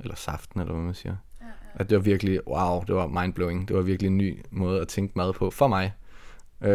[0.00, 1.16] Eller saften, eller hvad man siger.
[1.40, 1.50] Ja, ja.
[1.74, 3.68] At det var virkelig, wow, det var mindblowing.
[3.68, 5.92] Det var virkelig en ny måde at tænke mad på, for mig.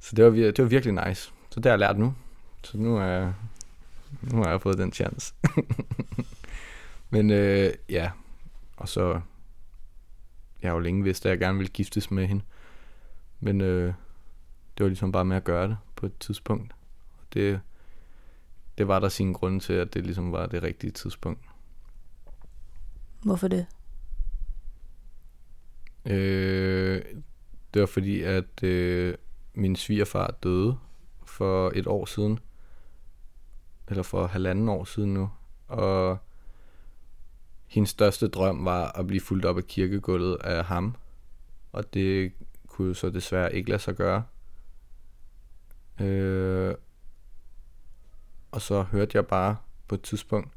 [0.00, 1.32] så det var, det var virkelig nice.
[1.50, 2.14] Så det har jeg lært nu.
[2.62, 3.32] Så nu er
[4.22, 5.34] nu har jeg fået den chance.
[7.10, 8.10] Men øh, ja,
[8.76, 9.20] og så
[10.62, 12.42] jeg har jo længe vidst, at jeg gerne ville giftes med hende.
[13.40, 13.94] Men øh,
[14.78, 16.72] det var ligesom bare med at gøre det på et tidspunkt.
[17.18, 17.60] Og det,
[18.78, 21.40] det var der sin grund til, at det ligesom var det rigtige tidspunkt.
[23.26, 23.66] Hvorfor det?
[26.04, 27.04] Øh,
[27.74, 29.14] det var fordi, at øh,
[29.54, 30.78] min svigerfar døde
[31.24, 32.38] for et år siden.
[33.88, 35.30] Eller for halvanden år siden nu.
[35.68, 36.18] Og
[37.66, 40.96] hendes største drøm var at blive fuldt op af kirkegulvet af ham.
[41.72, 42.32] Og det
[42.66, 44.24] kunne så desværre ikke lade sig gøre.
[46.00, 46.74] Øh,
[48.50, 49.56] og så hørte jeg bare
[49.88, 50.55] på et tidspunkt,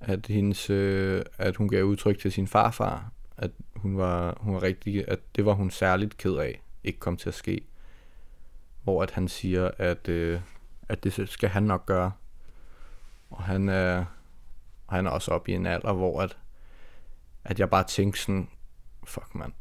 [0.00, 4.62] at, hendes, øh, at hun gav udtryk til sin farfar, at hun var, hun var
[4.62, 7.60] rigtig, at det var hun særligt ked af, ikke kom til at ske.
[8.82, 10.40] Hvor at han siger, at, øh,
[10.88, 12.12] at det skal han nok gøre.
[13.30, 14.04] Og han er,
[14.88, 16.36] han er også oppe i en alder, hvor at,
[17.44, 18.48] at jeg bare tænkte sådan,
[19.04, 19.52] fuck mand,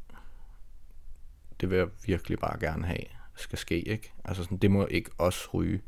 [1.62, 3.04] det vil jeg virkelig bare gerne have,
[3.36, 4.14] skal ske, ikke?
[4.26, 5.82] Altså sådan, det må ikke også ryge.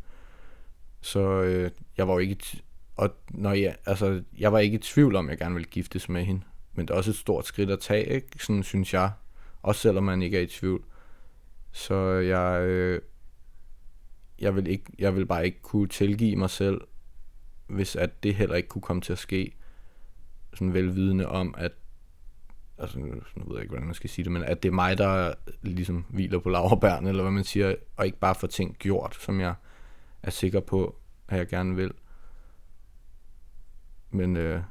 [1.01, 2.63] Så øh, jeg var jo ikke,
[3.01, 6.09] og når jeg, altså, jeg var ikke i tvivl om, at jeg gerne ville giftes
[6.09, 6.41] med hende.
[6.73, 8.27] Men det er også et stort skridt at tage, ikke?
[8.39, 9.11] Sådan synes jeg.
[9.61, 10.83] Også selvom man ikke er i tvivl.
[11.71, 13.01] Så jeg, øh,
[14.39, 16.81] jeg, vil ikke, jeg vil bare ikke kunne tilgive mig selv,
[17.67, 19.55] hvis at det heller ikke kunne komme til at ske.
[20.53, 21.71] Sådan velvidende om, at
[22.77, 24.97] altså, nu ved jeg ikke, hvordan man skal sige det, men at det er mig,
[24.97, 29.17] der ligesom hviler på laverbærne, eller hvad man siger, og ikke bare får ting gjort,
[29.19, 29.53] som jeg
[30.23, 30.95] er sikker på,
[31.27, 31.91] at jeg gerne vil.
[34.11, 34.61] Men, øh,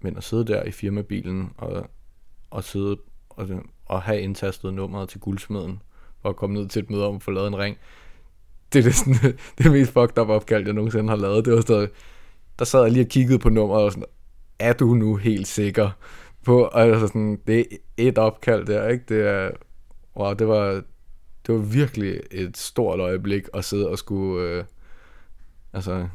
[0.00, 1.90] men at sidde der i firmabilen og,
[2.50, 2.96] og sidde
[3.28, 3.48] og,
[3.86, 5.82] og have indtastet nummeret til guldsmeden,
[6.22, 7.76] for at komme ned til et møde om at få lavet en ring,
[8.72, 11.44] det er det, sådan, det mest fucked up opkald, jeg nogensinde har lavet.
[11.44, 11.88] Det var stadig,
[12.58, 14.06] der sad jeg lige og kiggede på nummeret og sådan,
[14.58, 15.90] er du nu helt sikker
[16.44, 17.64] på, altså sådan, det er
[17.96, 19.04] et opkald der, ikke?
[19.08, 19.50] Det er,
[20.16, 20.82] wow, det var,
[21.46, 24.64] det var virkelig et stort øjeblik at sidde og skulle, øh,
[25.72, 26.08] altså,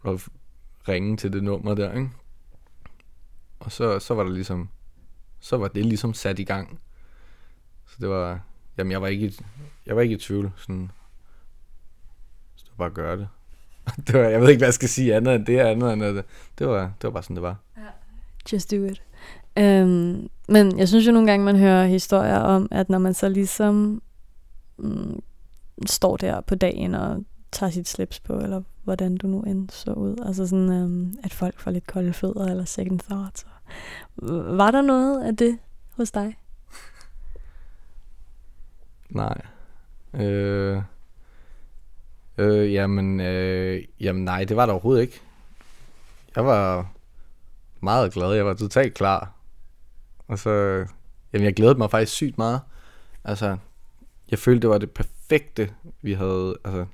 [0.00, 0.20] og
[0.88, 2.10] ringe til det nummer der, ikke?
[3.58, 4.68] Og så, så var der ligesom,
[5.40, 6.80] så var det ligesom sat i gang.
[7.86, 8.40] Så det var,
[8.78, 9.32] jamen jeg var ikke,
[9.86, 10.90] jeg var ikke i tvivl, sådan,
[12.56, 13.28] så det var bare at gøre det.
[14.06, 16.24] det var, jeg ved ikke, hvad jeg skal sige andet end det, andet end det.
[16.58, 17.56] Det var, det var bare sådan, det var.
[18.52, 19.02] Just do it.
[19.60, 23.28] Um, men jeg synes jo nogle gange, man hører historier om, at når man så
[23.28, 24.02] ligesom
[24.76, 25.22] mm,
[25.86, 29.92] står der på dagen og tager sit slips på, eller hvordan du nu end så
[29.92, 30.16] ud.
[30.26, 33.46] Altså sådan, øhm, at folk får lidt kolde fødder eller second thoughts.
[34.56, 35.58] Var der noget af det
[35.96, 36.36] hos dig?
[39.10, 39.40] Nej.
[40.14, 40.82] Øh,
[42.38, 45.20] øh, jamen, øh, jamen nej, det var der overhovedet ikke.
[46.36, 46.92] Jeg var
[47.80, 48.32] meget glad.
[48.32, 49.32] Jeg var totalt klar.
[50.28, 50.50] Og så,
[51.32, 52.60] jamen jeg glædede mig faktisk sygt meget.
[53.24, 53.56] Altså,
[54.30, 55.70] jeg følte, det var det perfekte,
[56.02, 56.86] vi havde, altså,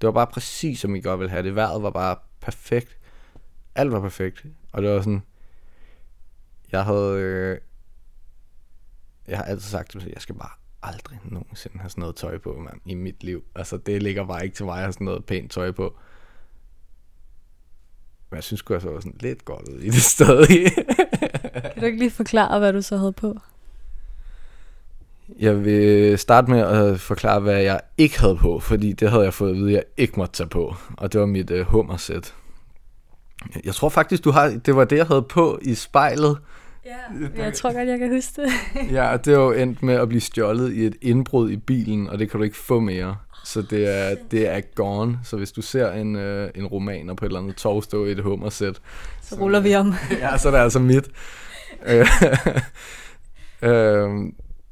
[0.00, 1.54] det var bare præcis, som vi godt ville have det.
[1.54, 2.98] Vejret var bare perfekt.
[3.74, 4.46] Alt var perfekt.
[4.72, 5.22] Og det var sådan,
[6.72, 7.58] jeg havde, øh,
[9.28, 10.50] jeg har altid sagt, at jeg skal bare
[10.82, 13.44] aldrig nogensinde have sådan noget tøj på, mand, i mit liv.
[13.54, 15.96] Altså, det ligger bare ikke til mig at have sådan noget pænt tøj på.
[18.30, 20.72] Men jeg synes jeg så var sådan lidt godt ud i det stadig.
[21.62, 23.38] kan du ikke lige forklare, hvad du så havde på?
[25.38, 29.34] Jeg vil starte med at forklare, hvad jeg ikke havde på, fordi det havde jeg
[29.34, 30.74] fået at vide, at jeg ikke måtte tage på.
[30.96, 32.34] Og det var mit uh, hummersæt.
[33.64, 36.38] Jeg tror faktisk, du har, det var det, jeg havde på i spejlet
[36.84, 38.52] Ja, jeg tror godt, jeg kan huske det.
[38.96, 42.18] ja, det er jo endt med at blive stjålet i et indbrud i bilen, og
[42.18, 43.16] det kan du ikke få mere.
[43.44, 45.18] Så det er, det er gone.
[45.24, 48.10] Så hvis du ser en, øh, en romaner på et eller andet tog stå i
[48.10, 48.80] et hummersæt,
[49.22, 49.94] så ruller vi om.
[50.20, 51.10] ja, så er det altså mit.
[51.86, 52.06] øh,
[53.62, 54.10] øh,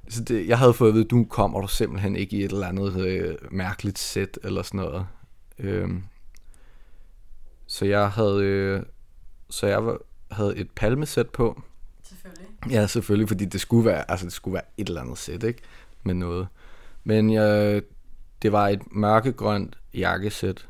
[0.09, 2.67] så det, jeg havde fået at vide, du kommer du simpelthen ikke i et eller
[2.67, 5.07] andet øh, mærkeligt sæt eller sådan noget.
[5.59, 5.91] Øh,
[7.67, 8.83] så jeg havde, øh,
[9.51, 9.99] så jeg var,
[10.31, 11.63] havde et palmesæt på.
[12.03, 12.49] Selvfølgelig.
[12.71, 15.63] Ja, selvfølgelig, fordi det skulle være, altså det skulle være et eller andet sæt, ikke?
[16.03, 16.49] Med noget.
[17.05, 17.83] Men jeg,
[18.43, 20.69] det var et mørkegrønt jakkesæt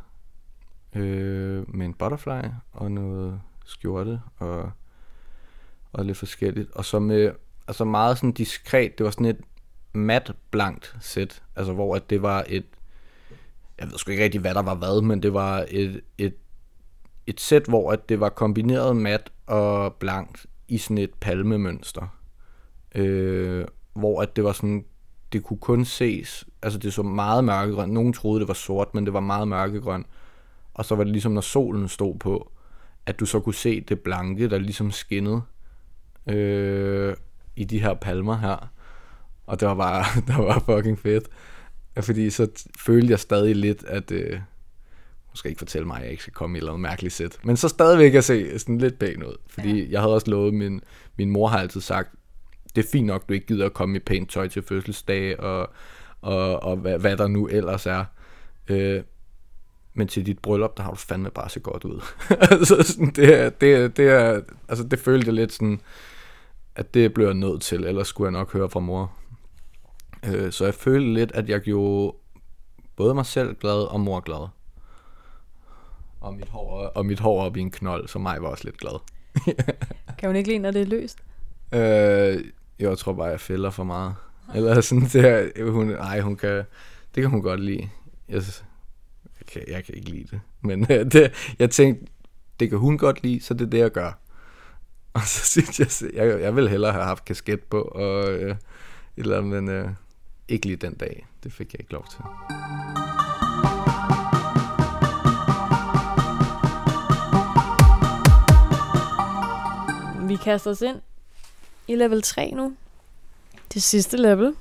[0.94, 4.70] øh, med en butterfly og noget skjorte og,
[5.92, 6.70] og lidt forskelligt.
[6.70, 7.32] Og så med
[7.68, 9.40] altså meget sådan diskret, det var sådan et
[9.92, 12.64] mat blankt sæt, altså hvor at det var et,
[13.78, 16.34] jeg ved sgu ikke rigtig, hvad der var hvad, men det var et, et,
[17.26, 22.18] et sæt, hvor at det var kombineret mat og blankt i sådan et palmemønster.
[22.94, 24.84] Øh, hvor at det var sådan,
[25.32, 27.92] det kunne kun ses, altså det så meget mørkegrønt.
[27.92, 30.06] Nogen troede, det var sort, men det var meget mørkegrønt.
[30.74, 32.52] Og så var det ligesom, når solen stod på,
[33.06, 35.42] at du så kunne se det blanke, der ligesom skinnede
[36.26, 37.16] øh,
[37.58, 38.70] i de her palmer her.
[39.46, 41.28] Og det var bare, det var fucking fedt.
[42.00, 42.48] Fordi så
[42.78, 44.10] følte jeg stadig lidt, at...
[44.10, 44.40] Øh,
[45.38, 47.38] skal ikke fortælle mig, at jeg ikke skal komme i noget mærkeligt sæt.
[47.44, 49.36] Men så stadigvæk at se sådan lidt pæn ud.
[49.46, 49.90] Fordi ja.
[49.90, 50.80] jeg havde også lovet, min,
[51.16, 52.10] min mor har altid sagt,
[52.76, 55.70] det er fint nok, du ikke gider at komme i pænt tøj til fødselsdag, og,
[56.20, 58.04] og, og hvad, hvad der nu ellers er.
[58.68, 59.02] Øh,
[59.94, 62.00] men til dit bryllup, der har du fandme bare så godt ud.
[62.50, 64.08] altså, sådan, det, er, det, det,
[64.68, 65.80] altså, det følte jeg lidt sådan,
[66.78, 69.12] at det blev jeg nødt til, ellers skulle jeg nok høre fra mor.
[70.26, 72.16] Øh, så jeg følte lidt, at jeg gjorde
[72.96, 74.48] både mig selv glad og mor glad.
[76.20, 78.78] Og mit hår, og mit hår op i en knold, så mig var også lidt
[78.78, 79.00] glad.
[80.18, 81.18] kan hun ikke lide, når det er løst?
[81.72, 82.44] Øh,
[82.78, 84.14] jeg tror bare, jeg fælder for meget.
[84.54, 86.56] Eller sådan, det her, hun, nej, hun kan,
[87.14, 87.88] det kan hun godt lide.
[88.28, 88.42] Jeg,
[89.24, 90.40] jeg, kan, jeg kan ikke lide det.
[90.60, 92.06] Men det, jeg tænkte,
[92.60, 94.12] det kan hun godt lide, så det er det, jeg gør.
[95.18, 98.58] Og så synes jeg, jeg, jeg vil hellere have haft kasket på, og øh, et
[99.16, 99.90] eller andet, men øh,
[100.48, 101.26] ikke lige den dag.
[101.42, 102.20] Det fik jeg ikke lov til.
[110.28, 111.00] Vi kaster os ind
[111.88, 112.76] i level 3 nu.
[113.74, 114.54] Det sidste level.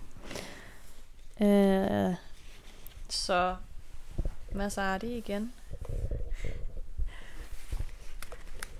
[1.39, 2.15] Uh,
[3.09, 3.55] så
[4.51, 5.53] Masardi igen.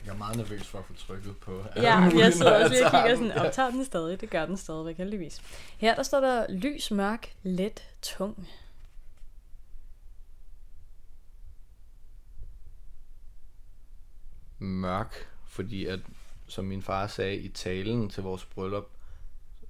[0.08, 1.64] Jeg er meget nervøs for at få trykket på.
[1.76, 4.22] Ja, jeg sidder også lige og kigger sådan, optager den stadig?
[4.22, 5.42] Det gør den stadigvæk, heldigvis.
[5.78, 8.48] Her der står der lys, mørk, let, tung.
[14.60, 16.00] Mørk, fordi at,
[16.48, 18.88] som min far sagde i talen til vores bryllup,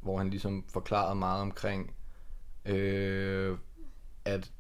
[0.02, 1.96] hvor han ligesom forklarede meget omkring,
[2.66, 3.58] øh,
[4.26, 4.52] at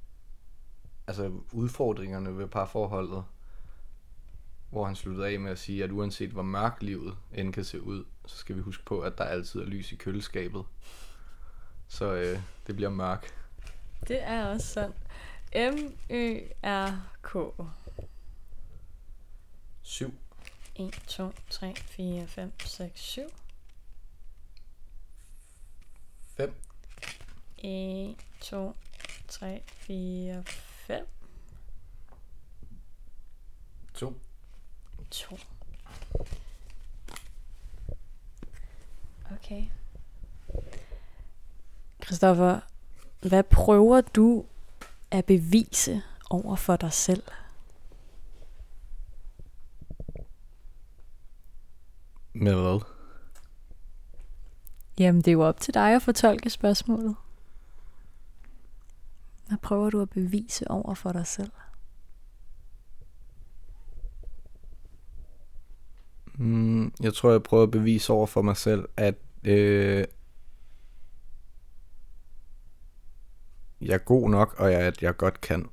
[1.07, 3.23] altså udfordringerne ved parforholdet,
[4.69, 7.81] hvor han sluttede af med at sige, at uanset hvor mørkt livet end kan se
[7.81, 10.63] ud, så skal vi huske på, at der altid er lys i køleskabet.
[11.87, 13.33] Så øh, det bliver mørk.
[14.07, 14.93] Det er også sådan.
[15.55, 17.35] M-Ø-R-K.
[19.81, 20.13] 7.
[20.75, 23.21] 1, 2, 3, 4, 5, 6, 7.
[26.37, 26.53] 5.
[27.57, 28.75] 1, 2,
[29.27, 31.07] 3, 4, 5.
[33.93, 34.13] 2.
[35.11, 35.37] 2.
[39.31, 39.65] Okay.
[42.03, 42.59] Christoffer,
[43.21, 44.45] hvad prøver du
[45.11, 47.23] at bevise over for dig selv?
[52.33, 52.81] Med hvad?
[54.99, 57.15] Jamen, det er jo op til dig at fortolke spørgsmålet.
[59.47, 61.51] Hvad prøver du at bevise over for dig selv?
[66.37, 70.05] Mm, jeg tror, jeg prøver at bevise over for mig selv, at øh,
[73.81, 75.69] jeg er god nok, og jeg, at jeg godt kan.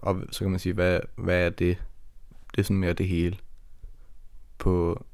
[0.00, 1.82] Og så kan man sige, hvad, hvad er det?
[2.50, 3.36] Det er sådan mere det hele.
[4.58, 5.04] På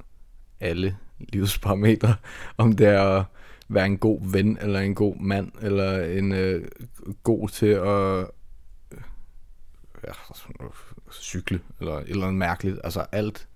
[0.60, 0.96] alle
[1.32, 2.16] livsparametre.
[2.56, 3.24] Om det er at
[3.68, 6.68] være en god ven, eller en god mand, eller en øh,
[7.22, 8.30] god til at
[10.06, 10.12] ja,
[11.10, 12.80] cykle, eller et eller andet mærkeligt.
[12.84, 13.48] Altså alt.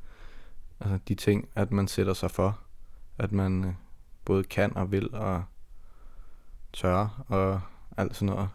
[0.80, 2.58] Altså de ting, at man sætter sig for.
[3.18, 3.72] At man øh,
[4.24, 5.44] både kan og vil og
[6.72, 7.60] tør og
[7.96, 8.48] alt sådan noget.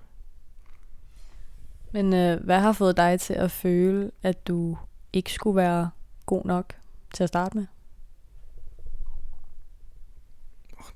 [1.91, 4.77] Men øh, hvad har fået dig til at føle, at du
[5.13, 5.89] ikke skulle være
[6.25, 6.73] god nok
[7.13, 7.65] til at starte med?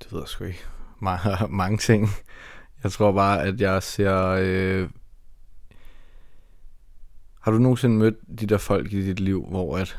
[0.02, 0.64] det ved jeg sgu ikke.
[1.06, 2.08] Ma- mange ting.
[2.82, 4.36] Jeg tror bare, at jeg ser...
[4.38, 4.90] Øh...
[7.42, 9.98] Har du nogensinde mødt de der folk i dit liv, hvor at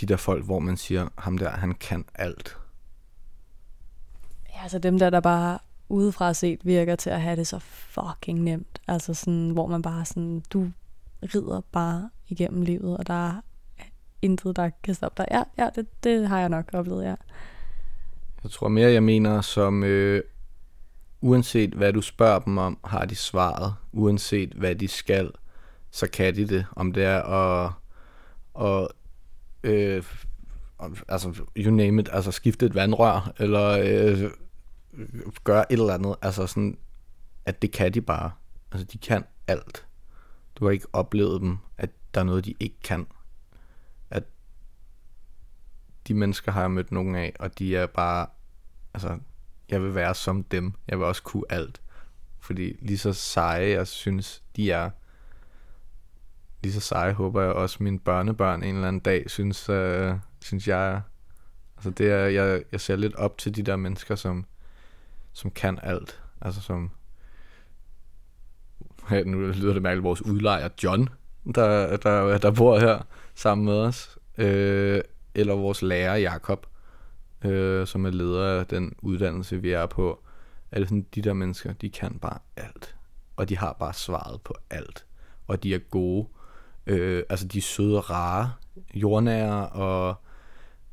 [0.00, 2.56] de der folk, hvor man siger, ham der, han kan alt?
[4.54, 5.58] Ja, altså dem der, der bare
[5.88, 8.80] udefra set virker til at have det så fucking nemt.
[8.88, 10.70] Altså sådan, hvor man bare sådan, du
[11.22, 13.40] rider bare igennem livet, og der er
[14.22, 15.28] intet, der kan stoppe dig.
[15.30, 17.14] Ja, ja det, det har jeg nok oplevet, ja.
[18.42, 20.22] Jeg tror mere, jeg mener som, øh,
[21.20, 23.74] uanset hvad du spørger dem om, har de svaret.
[23.92, 25.30] Uanset hvad de skal,
[25.90, 26.66] så kan de det.
[26.76, 27.72] Om det er at,
[28.60, 28.88] at
[29.62, 30.04] øh,
[31.08, 34.30] altså, you name it, altså skifte et vandrør, eller øh,
[35.44, 36.78] gøre et eller andet, altså sådan,
[37.44, 38.30] at det kan de bare.
[38.72, 39.86] Altså, de kan alt.
[40.56, 43.06] Du har ikke oplevet dem, at der er noget, de ikke kan.
[44.10, 44.24] At
[46.08, 48.26] de mennesker har jeg mødt nogen af, og de er bare,
[48.94, 49.18] altså,
[49.68, 50.72] jeg vil være som dem.
[50.88, 51.80] Jeg vil også kunne alt.
[52.40, 54.90] Fordi lige så seje, jeg synes, de er,
[56.68, 60.68] lige så seje håber jeg også mine børnebørn en eller anden dag synes, øh, synes
[60.68, 61.00] jeg er.
[61.76, 64.44] Altså det er, jeg, jeg ser lidt op til de der mennesker, som,
[65.32, 66.22] som kan alt.
[66.40, 66.90] Altså som,
[69.10, 71.08] ja, nu lyder det mærkeligt, vores udlejer John,
[71.54, 73.02] der, der, der bor her
[73.34, 74.18] sammen med os.
[74.38, 75.00] Øh,
[75.34, 76.66] eller vores lærer Jakob,
[77.44, 80.24] øh, som er leder af den uddannelse, vi er på.
[80.70, 82.96] Er det sådan, de der mennesker, de kan bare alt.
[83.36, 85.04] Og de har bare svaret på alt.
[85.46, 86.28] Og de er gode.
[86.88, 88.52] Øh, altså, de er søde og rare,
[88.94, 90.14] jordnære, og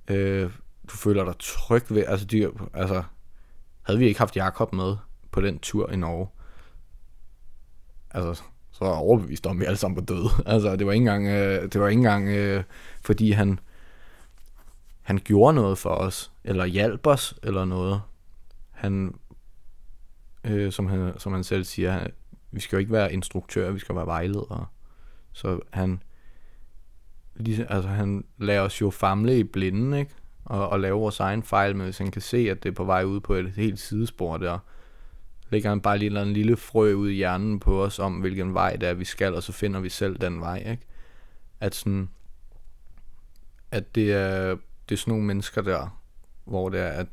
[0.07, 0.51] øh,
[0.91, 3.03] du føler dig tryg ved, altså, de, altså,
[3.81, 4.95] havde vi ikke haft Jakob med
[5.31, 6.27] på den tur i Norge,
[8.11, 10.29] altså, så var jeg overbevist om, at vi alle sammen var døde.
[10.53, 12.63] Altså, det var ikke engang, øh, det var ikke engang øh,
[13.01, 13.59] fordi han,
[15.01, 18.01] han gjorde noget for os, eller hjalp os, eller noget.
[18.71, 19.15] Han,
[20.43, 22.07] øh, som, han, som han selv siger,
[22.51, 24.65] vi skal jo ikke være instruktører, vi skal være vejledere.
[25.35, 26.03] Så han,
[27.35, 30.11] lige, altså han lader os jo famle i blinden, ikke?
[30.45, 32.83] Og, og lave vores egen fejl, men hvis han kan se, at det er på
[32.83, 34.59] vej ud på et helt sidespor der,
[35.49, 38.75] lægger han bare lige en lille frø ud i hjernen på os om, hvilken vej
[38.75, 40.85] det er, vi skal, og så finder vi selv den vej, ikke?
[41.59, 42.09] At sådan,
[43.71, 44.57] at det er,
[44.89, 46.01] det er sådan nogle mennesker der,
[46.45, 47.07] hvor det er, at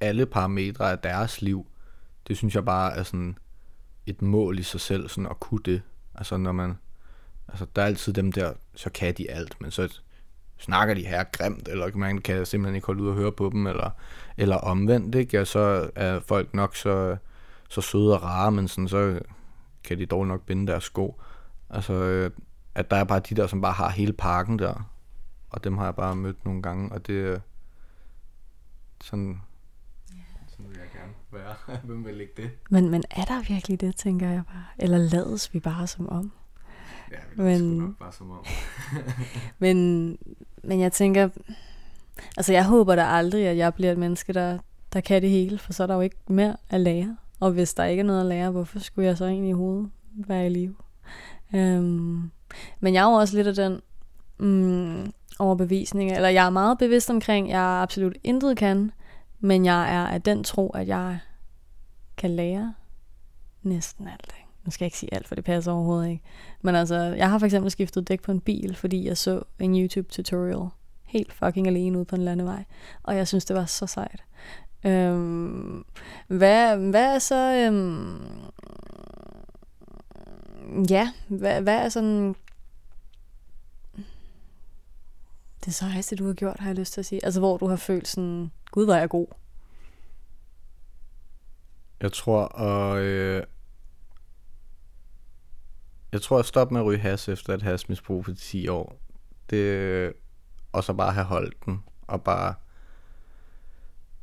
[0.00, 1.66] alle parametre af deres liv,
[2.28, 3.38] det synes jeg bare er sådan
[4.06, 5.82] et mål i sig selv, sådan at kunne det.
[6.14, 6.78] Altså når man,
[7.48, 10.00] altså der er altid dem der, så kan de alt, men så
[10.58, 13.66] snakker de her grimt, eller man kan simpelthen ikke holde ud og høre på dem,
[13.66, 13.90] eller,
[14.36, 15.40] eller omvendt, ikke?
[15.40, 17.16] Og så er folk nok så,
[17.68, 19.20] så søde og rare, men sådan, så
[19.84, 21.20] kan de dårligt nok binde deres sko.
[21.70, 22.30] Altså, øh,
[22.74, 24.90] at der er bare de der, som bare har hele parken der,
[25.50, 27.40] og dem har jeg bare mødt nogle gange, og det er
[29.02, 29.40] sådan,
[30.48, 31.54] sådan vil jeg gerne være.
[31.86, 32.50] Hvem vil ikke det?
[32.70, 34.64] Men, men er der virkelig det, tænker jeg bare?
[34.78, 36.32] Eller lades vi bare som om?
[37.14, 38.44] Ja, men, nok bare som om.
[39.58, 40.18] men,
[40.64, 41.28] men jeg tænker,
[42.36, 44.58] altså jeg håber da aldrig, at jeg bliver et menneske, der,
[44.92, 47.16] der kan det hele, for så er der jo ikke mere at lære.
[47.40, 49.90] Og hvis der ikke er noget at lære, hvorfor skulle jeg så egentlig i hovedet
[50.14, 50.74] være i live?
[51.52, 52.30] Um,
[52.80, 53.80] men jeg er jo også lidt af den,
[54.38, 58.92] mm, overbevisning, eller jeg er meget bevidst omkring, jeg absolut intet kan,
[59.40, 61.18] men jeg er af den tro, at jeg
[62.16, 62.74] kan lære
[63.62, 64.43] næsten alt.
[64.64, 66.22] Nu skal jeg ikke sige alt, for det passer overhovedet ikke.
[66.62, 69.82] Men altså, jeg har for eksempel skiftet dæk på en bil, fordi jeg så en
[69.82, 70.68] YouTube-tutorial
[71.04, 72.64] helt fucking alene ude på en landevej.
[73.02, 74.24] Og jeg synes, det var så sejt.
[74.84, 75.84] Øhm,
[76.26, 77.66] hvad, hvad er så...
[77.66, 78.20] Øhm,
[80.90, 82.34] ja, hvad, hvad er sådan
[85.64, 87.24] det sejeste, du har gjort, har jeg lyst til at sige?
[87.24, 89.26] Altså, hvor du har følt sådan, gud, hvor er jeg god.
[92.00, 93.42] Jeg tror, og øh,
[96.14, 99.00] jeg tror, jeg stoppe med at ryge has efter at have misbrug for 10 år.
[99.50, 100.12] Det,
[100.72, 102.54] og så bare have holdt den, og bare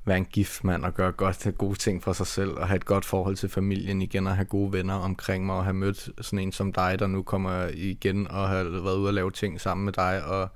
[0.05, 2.75] være en gift mand og gøre godt have gode ting for sig selv, og have
[2.75, 6.09] et godt forhold til familien igen, og have gode venner omkring mig, og have mødt
[6.25, 9.61] sådan en som dig, der nu kommer igen, og har været ude og lave ting
[9.61, 10.49] sammen med dig, og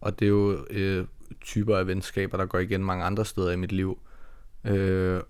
[0.00, 1.06] og det er jo øh,
[1.40, 3.98] typer af venskaber, der går igen mange andre steder i mit liv.
[4.64, 5.20] Øh,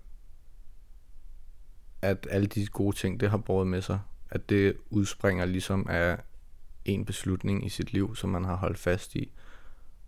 [2.01, 3.99] at alle de gode ting, det har båret med sig.
[4.31, 6.17] At det udspringer ligesom af
[6.85, 9.31] en beslutning i sit liv, som man har holdt fast i.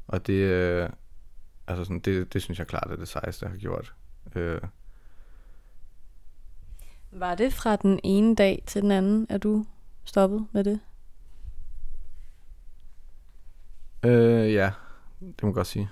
[0.07, 0.89] Og det, øh,
[1.67, 3.93] altså sådan, det, det synes jeg klart er det sejeste, jeg har gjort.
[4.36, 4.61] Øh.
[7.11, 9.65] Var det fra den ene dag til den anden, at du
[10.03, 10.80] stoppede med det?
[14.03, 14.71] Øh, ja,
[15.19, 15.89] det må jeg godt sige.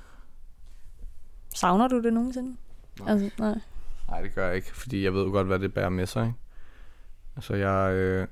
[1.55, 2.57] Savner du det nogensinde?
[2.99, 3.11] Nej.
[3.11, 3.59] Altså, nej.
[4.07, 6.25] Nej, det gør jeg ikke, fordi jeg ved jo godt, hvad det bærer med sig.
[6.27, 6.39] Ikke?
[7.35, 8.27] Altså, jeg, øh,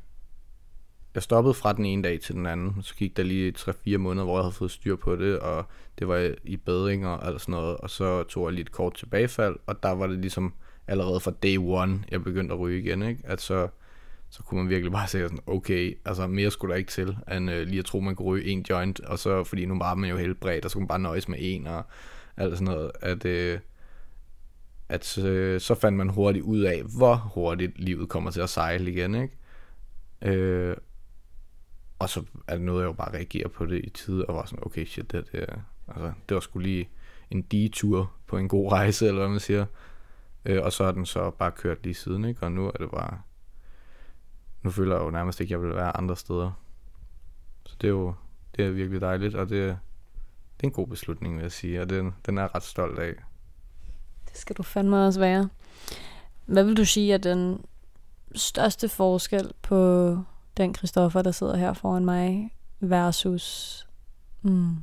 [1.16, 2.84] jeg stoppede fra den ene dag til den anden.
[2.84, 5.66] Så gik der lige 3-4 måneder, hvor jeg havde fået styr på det, og
[6.00, 7.78] det var i bedring og alt sådan noget.
[7.78, 10.54] Og så tog jeg lige et kort tilbagefald, og der var det ligesom
[10.88, 13.04] allerede fra day one, jeg begyndte at ryge igen.
[13.04, 13.22] Ikke?
[13.24, 13.68] At så,
[14.30, 17.52] så kunne man virkelig bare sige sådan, okay, altså mere skulle der ikke til, end
[17.52, 20.10] øh, lige at tro, man kunne ryge en joint, og så, fordi nu var man
[20.10, 21.84] jo helbredt, og så kunne man bare nøjes med en, og
[22.38, 23.60] alt sådan noget, at, øh,
[24.90, 28.92] at øh, så fandt man hurtigt ud af, hvor hurtigt livet kommer til at sejle
[28.92, 29.38] igen, ikke?
[30.22, 30.78] Øh,
[32.00, 34.46] og så er det noget, jeg jo bare reagerer på det i tid, og var
[34.46, 35.46] sådan, okay, shit, det, det,
[35.88, 36.90] altså, det var sgu lige
[37.30, 39.66] en detur på en god rejse, eller hvad man siger.
[40.46, 42.44] Øh, og så er den så bare kørt lige siden, ikke?
[42.44, 43.22] Og nu er det bare...
[44.62, 46.52] Nu føler jeg jo nærmest ikke, at jeg vil være andre steder.
[47.66, 48.14] Så det er jo
[48.56, 49.78] det er virkelig dejligt, og det,
[50.58, 53.00] det er en god beslutning, vil jeg sige, og den, den er jeg ret stolt
[53.00, 53.14] af.
[54.32, 55.50] Det skal du fandme også være.
[56.46, 57.66] Hvad vil du sige er den
[58.36, 60.18] største forskel på
[60.58, 63.88] den Christoffer, der sidder her foran mig, versus
[64.42, 64.76] mm,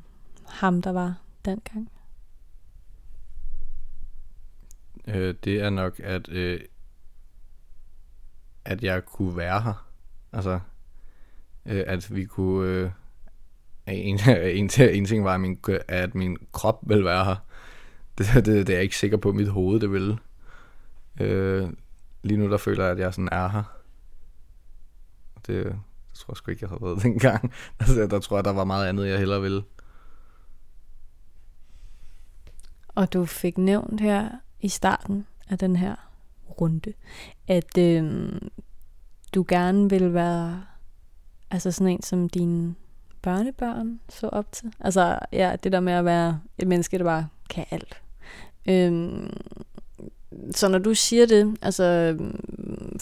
[0.47, 1.91] ham, der var dengang?
[5.07, 6.61] Øh, det er nok, at, øh,
[8.65, 9.87] at jeg kunne være her.
[10.33, 10.61] Altså,
[11.67, 12.69] øh, at vi kunne...
[12.69, 12.91] Øh,
[13.87, 17.37] en, en, en ting var, at min, at min krop vil være her.
[18.19, 20.19] Det, det, det er jeg ikke sikker på, at mit hoved det ville.
[21.21, 21.69] Øh,
[22.23, 23.63] lige nu der føler jeg, at jeg sådan er her.
[25.47, 25.75] Det, det
[26.15, 27.53] tror jeg sgu ikke, jeg havde været dengang.
[27.81, 29.63] Altså, der tror jeg, der var meget andet, jeg hellere ville.
[32.89, 35.97] Og du fik nævnt her i starten af den her
[36.61, 36.93] runde,
[37.49, 38.33] at øh,
[39.35, 40.65] du gerne vil være
[41.51, 42.75] altså sådan en, som dine
[43.23, 44.73] børnebørn så op til.
[44.81, 48.03] Altså ja, det der med at være et menneske, der bare kan alt.
[48.69, 49.31] Øhm,
[50.51, 52.17] så når du siger det, altså,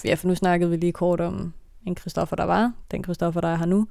[0.05, 1.53] ja, for nu snakkede vi lige kort om
[1.87, 3.89] en Christoffer, der var, den Christoffer, der er her nu.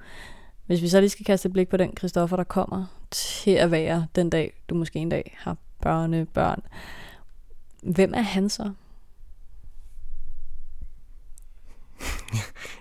[0.65, 3.71] Hvis vi så lige skal kaste et blik på den Christoffer, der kommer til at
[3.71, 6.61] være den dag, du måske en dag har børnebørn.
[7.83, 8.71] Hvem er han så?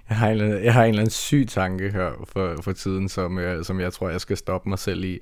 [0.08, 3.38] jeg, har en jeg har en eller anden syg tanke her for, for tiden, som
[3.38, 5.18] jeg, som jeg tror, jeg skal stoppe mig selv i.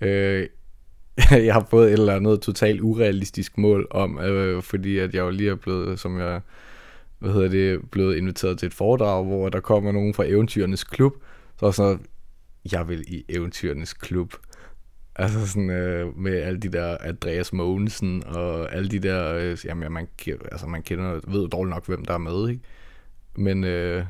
[0.00, 0.48] Øh,
[1.46, 5.30] jeg har fået et eller andet totalt urealistisk mål om, øh, fordi at jeg jo
[5.30, 6.40] lige er blevet, som jeg
[7.24, 11.12] hvad hedder det, blevet inviteret til et foredrag, hvor der kommer nogen fra Eventyrenes Klub,
[11.60, 12.06] så sådan
[12.72, 14.32] jeg vil i Eventyrenes Klub.
[15.16, 19.92] Altså sådan øh, med alle de der Andreas Mogensen og alle de der, øh, jamen
[19.92, 20.08] man,
[20.52, 22.62] altså man kender, ved dårligt nok, hvem der er med, ikke?
[23.36, 24.06] Men øh,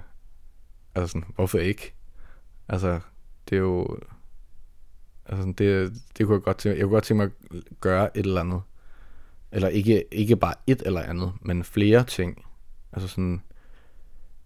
[0.94, 1.94] altså sådan, hvorfor ikke?
[2.68, 3.00] Altså,
[3.50, 3.98] det er jo,
[5.26, 8.26] altså det, det kunne jeg godt tænke, jeg kunne godt tænke mig at gøre et
[8.26, 8.60] eller andet.
[9.52, 12.44] Eller ikke, ikke bare et eller andet, men flere ting.
[12.92, 13.42] Altså sådan,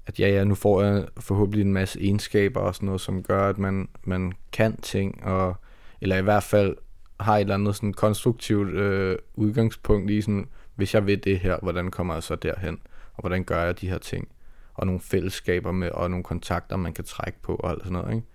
[0.06, 3.48] at ja, ja, nu får jeg forhåbentlig en masse egenskaber og sådan noget, som gør,
[3.48, 5.56] at man, man kan ting, og,
[6.00, 6.76] eller i hvert fald
[7.20, 11.58] har et eller andet sådan konstruktivt øh, udgangspunkt i sådan, hvis jeg ved det her,
[11.62, 12.78] hvordan kommer jeg så derhen,
[13.14, 14.28] og hvordan gør jeg de her ting,
[14.74, 18.14] og nogle fællesskaber med, og nogle kontakter, man kan trække på, og alt sådan noget,
[18.14, 18.26] ikke?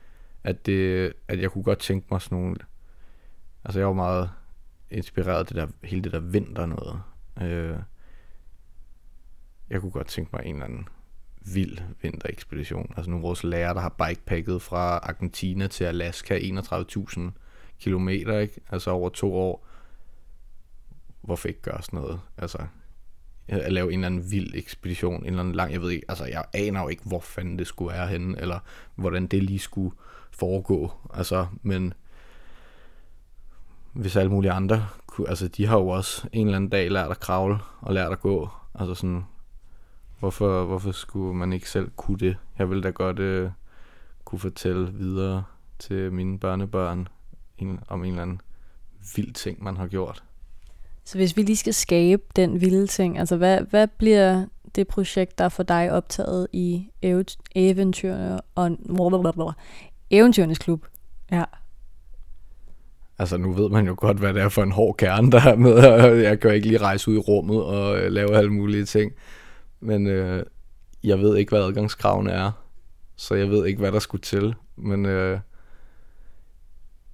[0.43, 2.55] At, det, at jeg kunne godt tænke mig sådan nogle,
[3.63, 4.29] altså jeg var meget
[4.91, 7.01] inspireret af det der, hele det der vinter noget.
[7.41, 7.77] Øh,
[9.69, 10.87] jeg kunne godt tænke mig en eller anden
[11.53, 12.93] vild vinterekspedition.
[12.97, 17.21] Altså nogle af vores lærere, der har bikepacket fra Argentina til Alaska 31.000
[17.79, 18.61] kilometer, ikke?
[18.69, 19.67] Altså over to år.
[21.21, 22.19] Hvorfor ikke gøre sådan noget?
[22.37, 22.67] Altså,
[23.47, 26.25] at lave en eller anden vild ekspedition, en eller anden lang, jeg ved ikke, altså
[26.25, 28.59] jeg aner jo ikke, hvor fanden det skulle være henne, eller
[28.95, 29.95] hvordan det lige skulle
[30.33, 31.93] foregå, altså, men
[33.93, 37.11] hvis alle mulige andre, kunne, altså de har jo også en eller anden dag lært
[37.11, 39.23] at kravle, og lært at gå, altså sådan,
[40.23, 42.37] Hvorfor, hvorfor skulle man ikke selv kunne det?
[42.57, 43.49] Jeg ville da godt øh,
[44.23, 45.43] kunne fortælle videre
[45.79, 47.07] til mine børnebørn
[47.57, 48.41] en, om en eller anden
[49.15, 50.23] vild ting, man har gjort.
[51.05, 55.37] Så hvis vi lige skal skabe den vilde ting, altså hvad, hvad bliver det projekt,
[55.37, 56.87] der for dig optaget i
[57.55, 58.71] eventyrene og
[60.09, 60.85] eventyrenes klub?
[61.31, 61.43] Ja.
[63.19, 65.55] Altså nu ved man jo godt, hvad det er for en hård kerne, der er
[65.55, 65.77] med.
[66.27, 69.11] Jeg kan jo ikke lige rejse ud i rummet og øh, lave alle mulige ting.
[69.79, 70.43] Men øh,
[71.03, 72.51] jeg ved ikke, hvad adgangskravene er.
[73.15, 74.55] Så jeg ved ikke, hvad der skulle til.
[74.75, 75.39] Men øh,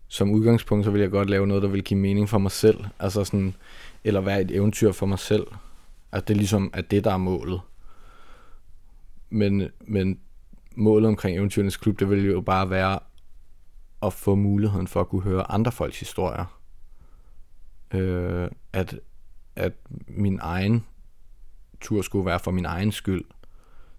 [0.08, 2.86] som udgangspunkt, så vil jeg godt lave noget, der vil give mening for mig selv.
[3.00, 3.56] Altså sådan,
[4.04, 5.48] eller være et eventyr for mig selv.
[6.12, 7.62] At det ligesom er det, der er målet.
[9.30, 10.20] Men, men
[10.80, 13.00] målet omkring Eventyrenes Klub, det ville jo bare være
[14.04, 16.60] at få muligheden for at kunne høre andre folks historier.
[17.94, 19.00] Øh, at
[19.60, 19.74] at
[20.08, 20.86] min egen
[21.82, 23.26] tur skulle være for min egen skyld.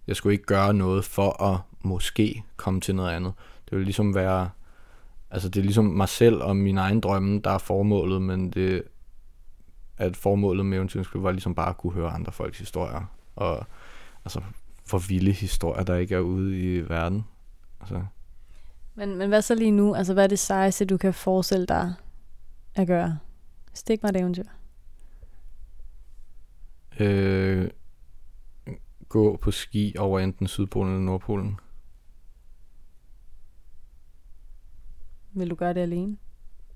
[0.06, 3.32] Jeg skulle ikke gøre noget for at måske komme til noget andet.
[3.64, 4.50] Det ville ligesom være,
[5.30, 8.82] altså det er ligesom mig selv og min egen drømme, der er formålet, men det,
[9.96, 13.10] at formålet med eventyrklub var ligesom bare at kunne høre andre folks historier.
[13.36, 13.66] Og
[14.24, 14.40] altså
[14.90, 17.24] for vilde historier, der ikke er ude i verden.
[17.80, 18.04] Altså.
[18.94, 19.94] Men, men hvad så lige nu?
[19.94, 21.94] Altså, hvad er det sejeste, du kan forestille dig
[22.74, 23.18] at gøre?
[23.74, 24.44] Stik mig et eventyr.
[27.00, 27.70] Øh,
[29.08, 31.56] gå på ski over enten Sydpolen eller Nordpolen.
[35.32, 36.16] Vil du gøre det alene?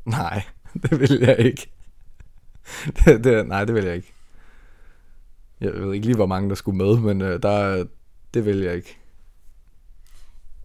[0.05, 0.43] Nej,
[0.83, 1.71] det vil jeg ikke.
[3.05, 4.13] det, det, nej, det vil jeg ikke.
[5.61, 7.87] Jeg ved ikke lige, hvor mange der skulle med, men øh, der,
[8.35, 8.99] det vil jeg ikke.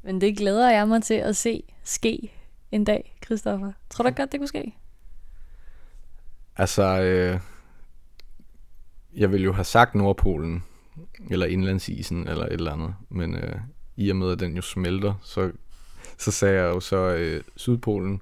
[0.04, 2.32] Men det glæder jeg mig til at se ske
[2.72, 3.72] en dag, Christoffer.
[3.90, 4.76] Tror du godt, det kunne ske?
[6.58, 7.40] Altså, øh,
[9.16, 10.64] jeg ville jo have sagt Nordpolen,
[11.30, 12.96] eller indlandsisen, eller et eller andet.
[13.10, 13.56] Men øh,
[13.96, 15.52] i og med, at den jo smelter, så,
[16.18, 18.22] så sagde jeg jo så øh, Sydpolen.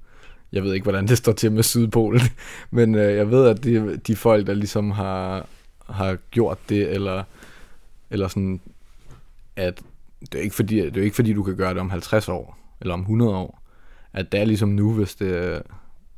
[0.52, 2.22] Jeg ved ikke, hvordan det står til med Sydpolen,
[2.72, 5.46] men øh, jeg ved, at de, de folk, der ligesom har,
[5.90, 7.24] har gjort det, eller,
[8.10, 8.62] eller sådan,
[9.58, 9.82] at
[10.22, 12.58] det er, ikke fordi, det er ikke fordi, du kan gøre det om 50 år,
[12.82, 13.64] eller om 100 år.
[14.14, 15.62] At det er ligesom nu, hvis det,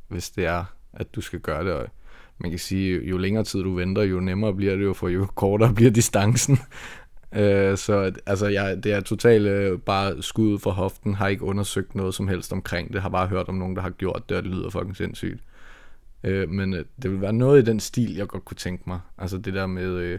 [0.08, 1.72] hvis det er, at du skal gøre det.
[1.72, 1.86] Og
[2.38, 5.26] man kan sige, jo længere tid du venter, jo nemmere bliver det jo, for jo
[5.34, 6.58] kortere bliver distancen.
[7.34, 11.94] Øh, så altså, jeg, det er totalt øh, bare skud fra hoften, har ikke undersøgt
[11.94, 14.44] noget som helst omkring det, har bare hørt om nogen, der har gjort det, og
[14.44, 15.40] det lyder fucking sindssygt.
[16.24, 19.00] Øh, men øh, det vil være noget i den stil, jeg godt kunne tænke mig.
[19.18, 20.18] Altså det der med, øh,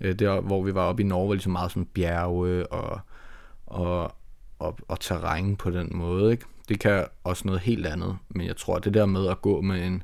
[0.00, 3.00] der hvor vi var oppe i Norge, var ligesom meget sådan bjerge og,
[3.66, 4.12] og,
[4.58, 6.32] og, og terræn på den måde.
[6.32, 6.44] Ikke?
[6.68, 9.60] Det kan også noget helt andet, men jeg tror, at det der med at gå
[9.60, 10.02] med en,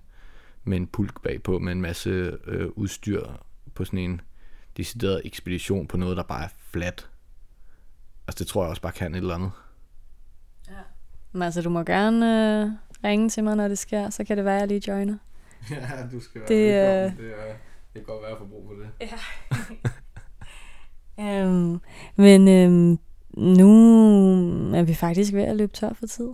[0.64, 3.22] med en pulk bagpå, med en masse øh, udstyr
[3.74, 4.20] på sådan en
[4.76, 7.09] decideret ekspedition på noget, der bare er flat.
[8.28, 9.51] Altså det tror jeg også bare kan et eller andet.
[10.68, 10.72] Ja.
[11.32, 12.26] Men altså, du må gerne
[12.62, 12.70] øh,
[13.05, 15.18] ringe til mig, når det sker, så kan det være, at jeg lige joiner.
[15.70, 17.24] Ja, du skal være det, øh...
[17.24, 17.55] det, er,
[17.97, 18.88] det kan godt være, at få brug for det.
[19.01, 19.18] Ja.
[21.44, 21.80] øhm,
[22.16, 22.99] men øhm,
[23.36, 23.70] nu
[24.76, 26.28] er vi faktisk ved at løbe tør for tid.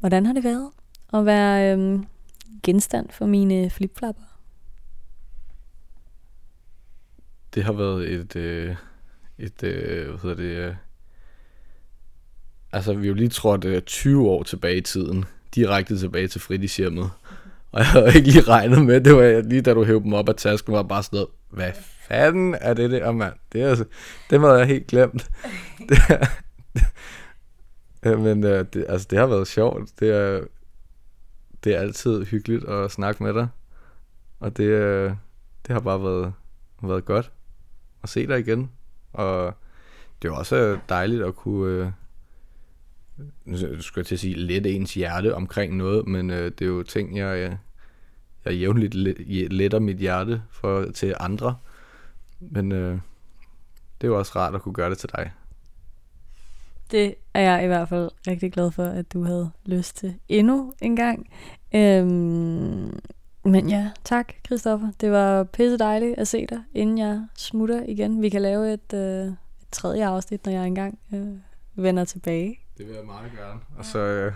[0.00, 0.70] Hvordan har det været
[1.14, 2.06] at være øhm,
[2.62, 4.22] genstand for mine flipflapper?
[7.54, 8.76] Det har været et, øh,
[9.38, 10.74] et øh, hvad hedder det, øh,
[12.72, 15.24] altså vi har jo lige trådt øh, 20 år tilbage i tiden,
[15.54, 17.10] direkte tilbage til fritidshjemmet.
[17.76, 20.28] Og jeg havde ikke lige regnet med, det var lige da du hævde dem op
[20.28, 21.72] af tasken, var bare sådan noget, hvad
[22.08, 23.34] fanden er det der, mand?
[23.52, 23.84] Det, er, altså,
[24.30, 25.30] det havde jeg helt glemt.
[25.90, 25.98] Det
[28.12, 30.00] er, men øh, det, altså, det har været sjovt.
[30.00, 30.40] Det er,
[31.64, 33.48] det er altid hyggeligt at snakke med dig.
[34.40, 35.10] Og det, øh,
[35.66, 36.32] det har bare været,
[36.82, 37.32] været godt
[38.02, 38.70] at se dig igen.
[39.12, 39.54] Og
[40.22, 41.90] det er også øh, dejligt at kunne, øh,
[43.44, 46.66] nu skal jeg til at sige, lidt ens hjerte omkring noget, men øh, det er
[46.66, 47.56] jo ting, jeg, øh,
[48.46, 48.94] jeg, jævnligt
[49.52, 51.56] letter mit hjerte for, til andre.
[52.40, 52.98] Men øh,
[54.00, 55.32] det er jo også rart at kunne gøre det til dig.
[56.90, 60.72] Det er jeg i hvert fald rigtig glad for, at du havde lyst til endnu
[60.80, 61.30] en gang.
[61.74, 62.98] Øhm,
[63.44, 64.88] men ja, tak Christoffer.
[65.00, 68.22] Det var pisse dejligt at se dig, inden jeg smutter igen.
[68.22, 69.36] Vi kan lave et, øh, et
[69.72, 71.26] tredje afsnit, når jeg engang øh,
[71.74, 72.58] vender tilbage.
[72.78, 73.60] Det vil jeg meget gerne.
[73.78, 74.32] Og så, øh,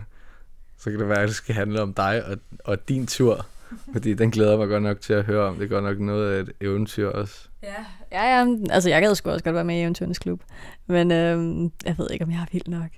[0.77, 3.47] så kan det være, at det skal handle om dig og, og din tur.
[3.93, 5.55] Fordi den glæder mig godt nok til at høre om.
[5.55, 7.49] Det er godt nok noget af et eventyr også.
[7.63, 8.57] Ja, ja, ja.
[8.71, 10.41] altså jeg gad sgu også godt være med i Eventyrens Klub.
[10.87, 12.91] Men øh, jeg ved ikke, om jeg er vildt nok.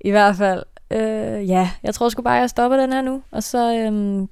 [0.00, 3.22] I hvert fald, øh, ja, jeg tror sgu bare, jeg stopper den her nu.
[3.30, 4.28] Og så øh,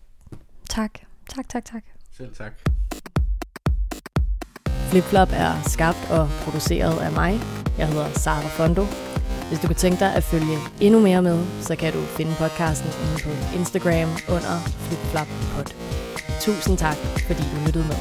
[0.68, 0.91] tak.
[1.37, 1.83] Tak, tak, tak.
[2.16, 2.53] Selv tak.
[4.91, 7.41] Flipflop er skabt og produceret af mig.
[7.79, 9.11] Jeg hedder Sara Fondo.
[9.53, 12.90] Hvis du kunne tænke dig at følge endnu mere med, så kan du finde podcasten
[13.03, 15.74] inde på Instagram under flipflappod.
[16.40, 16.96] Tusind tak,
[17.26, 17.96] fordi du lyttede med.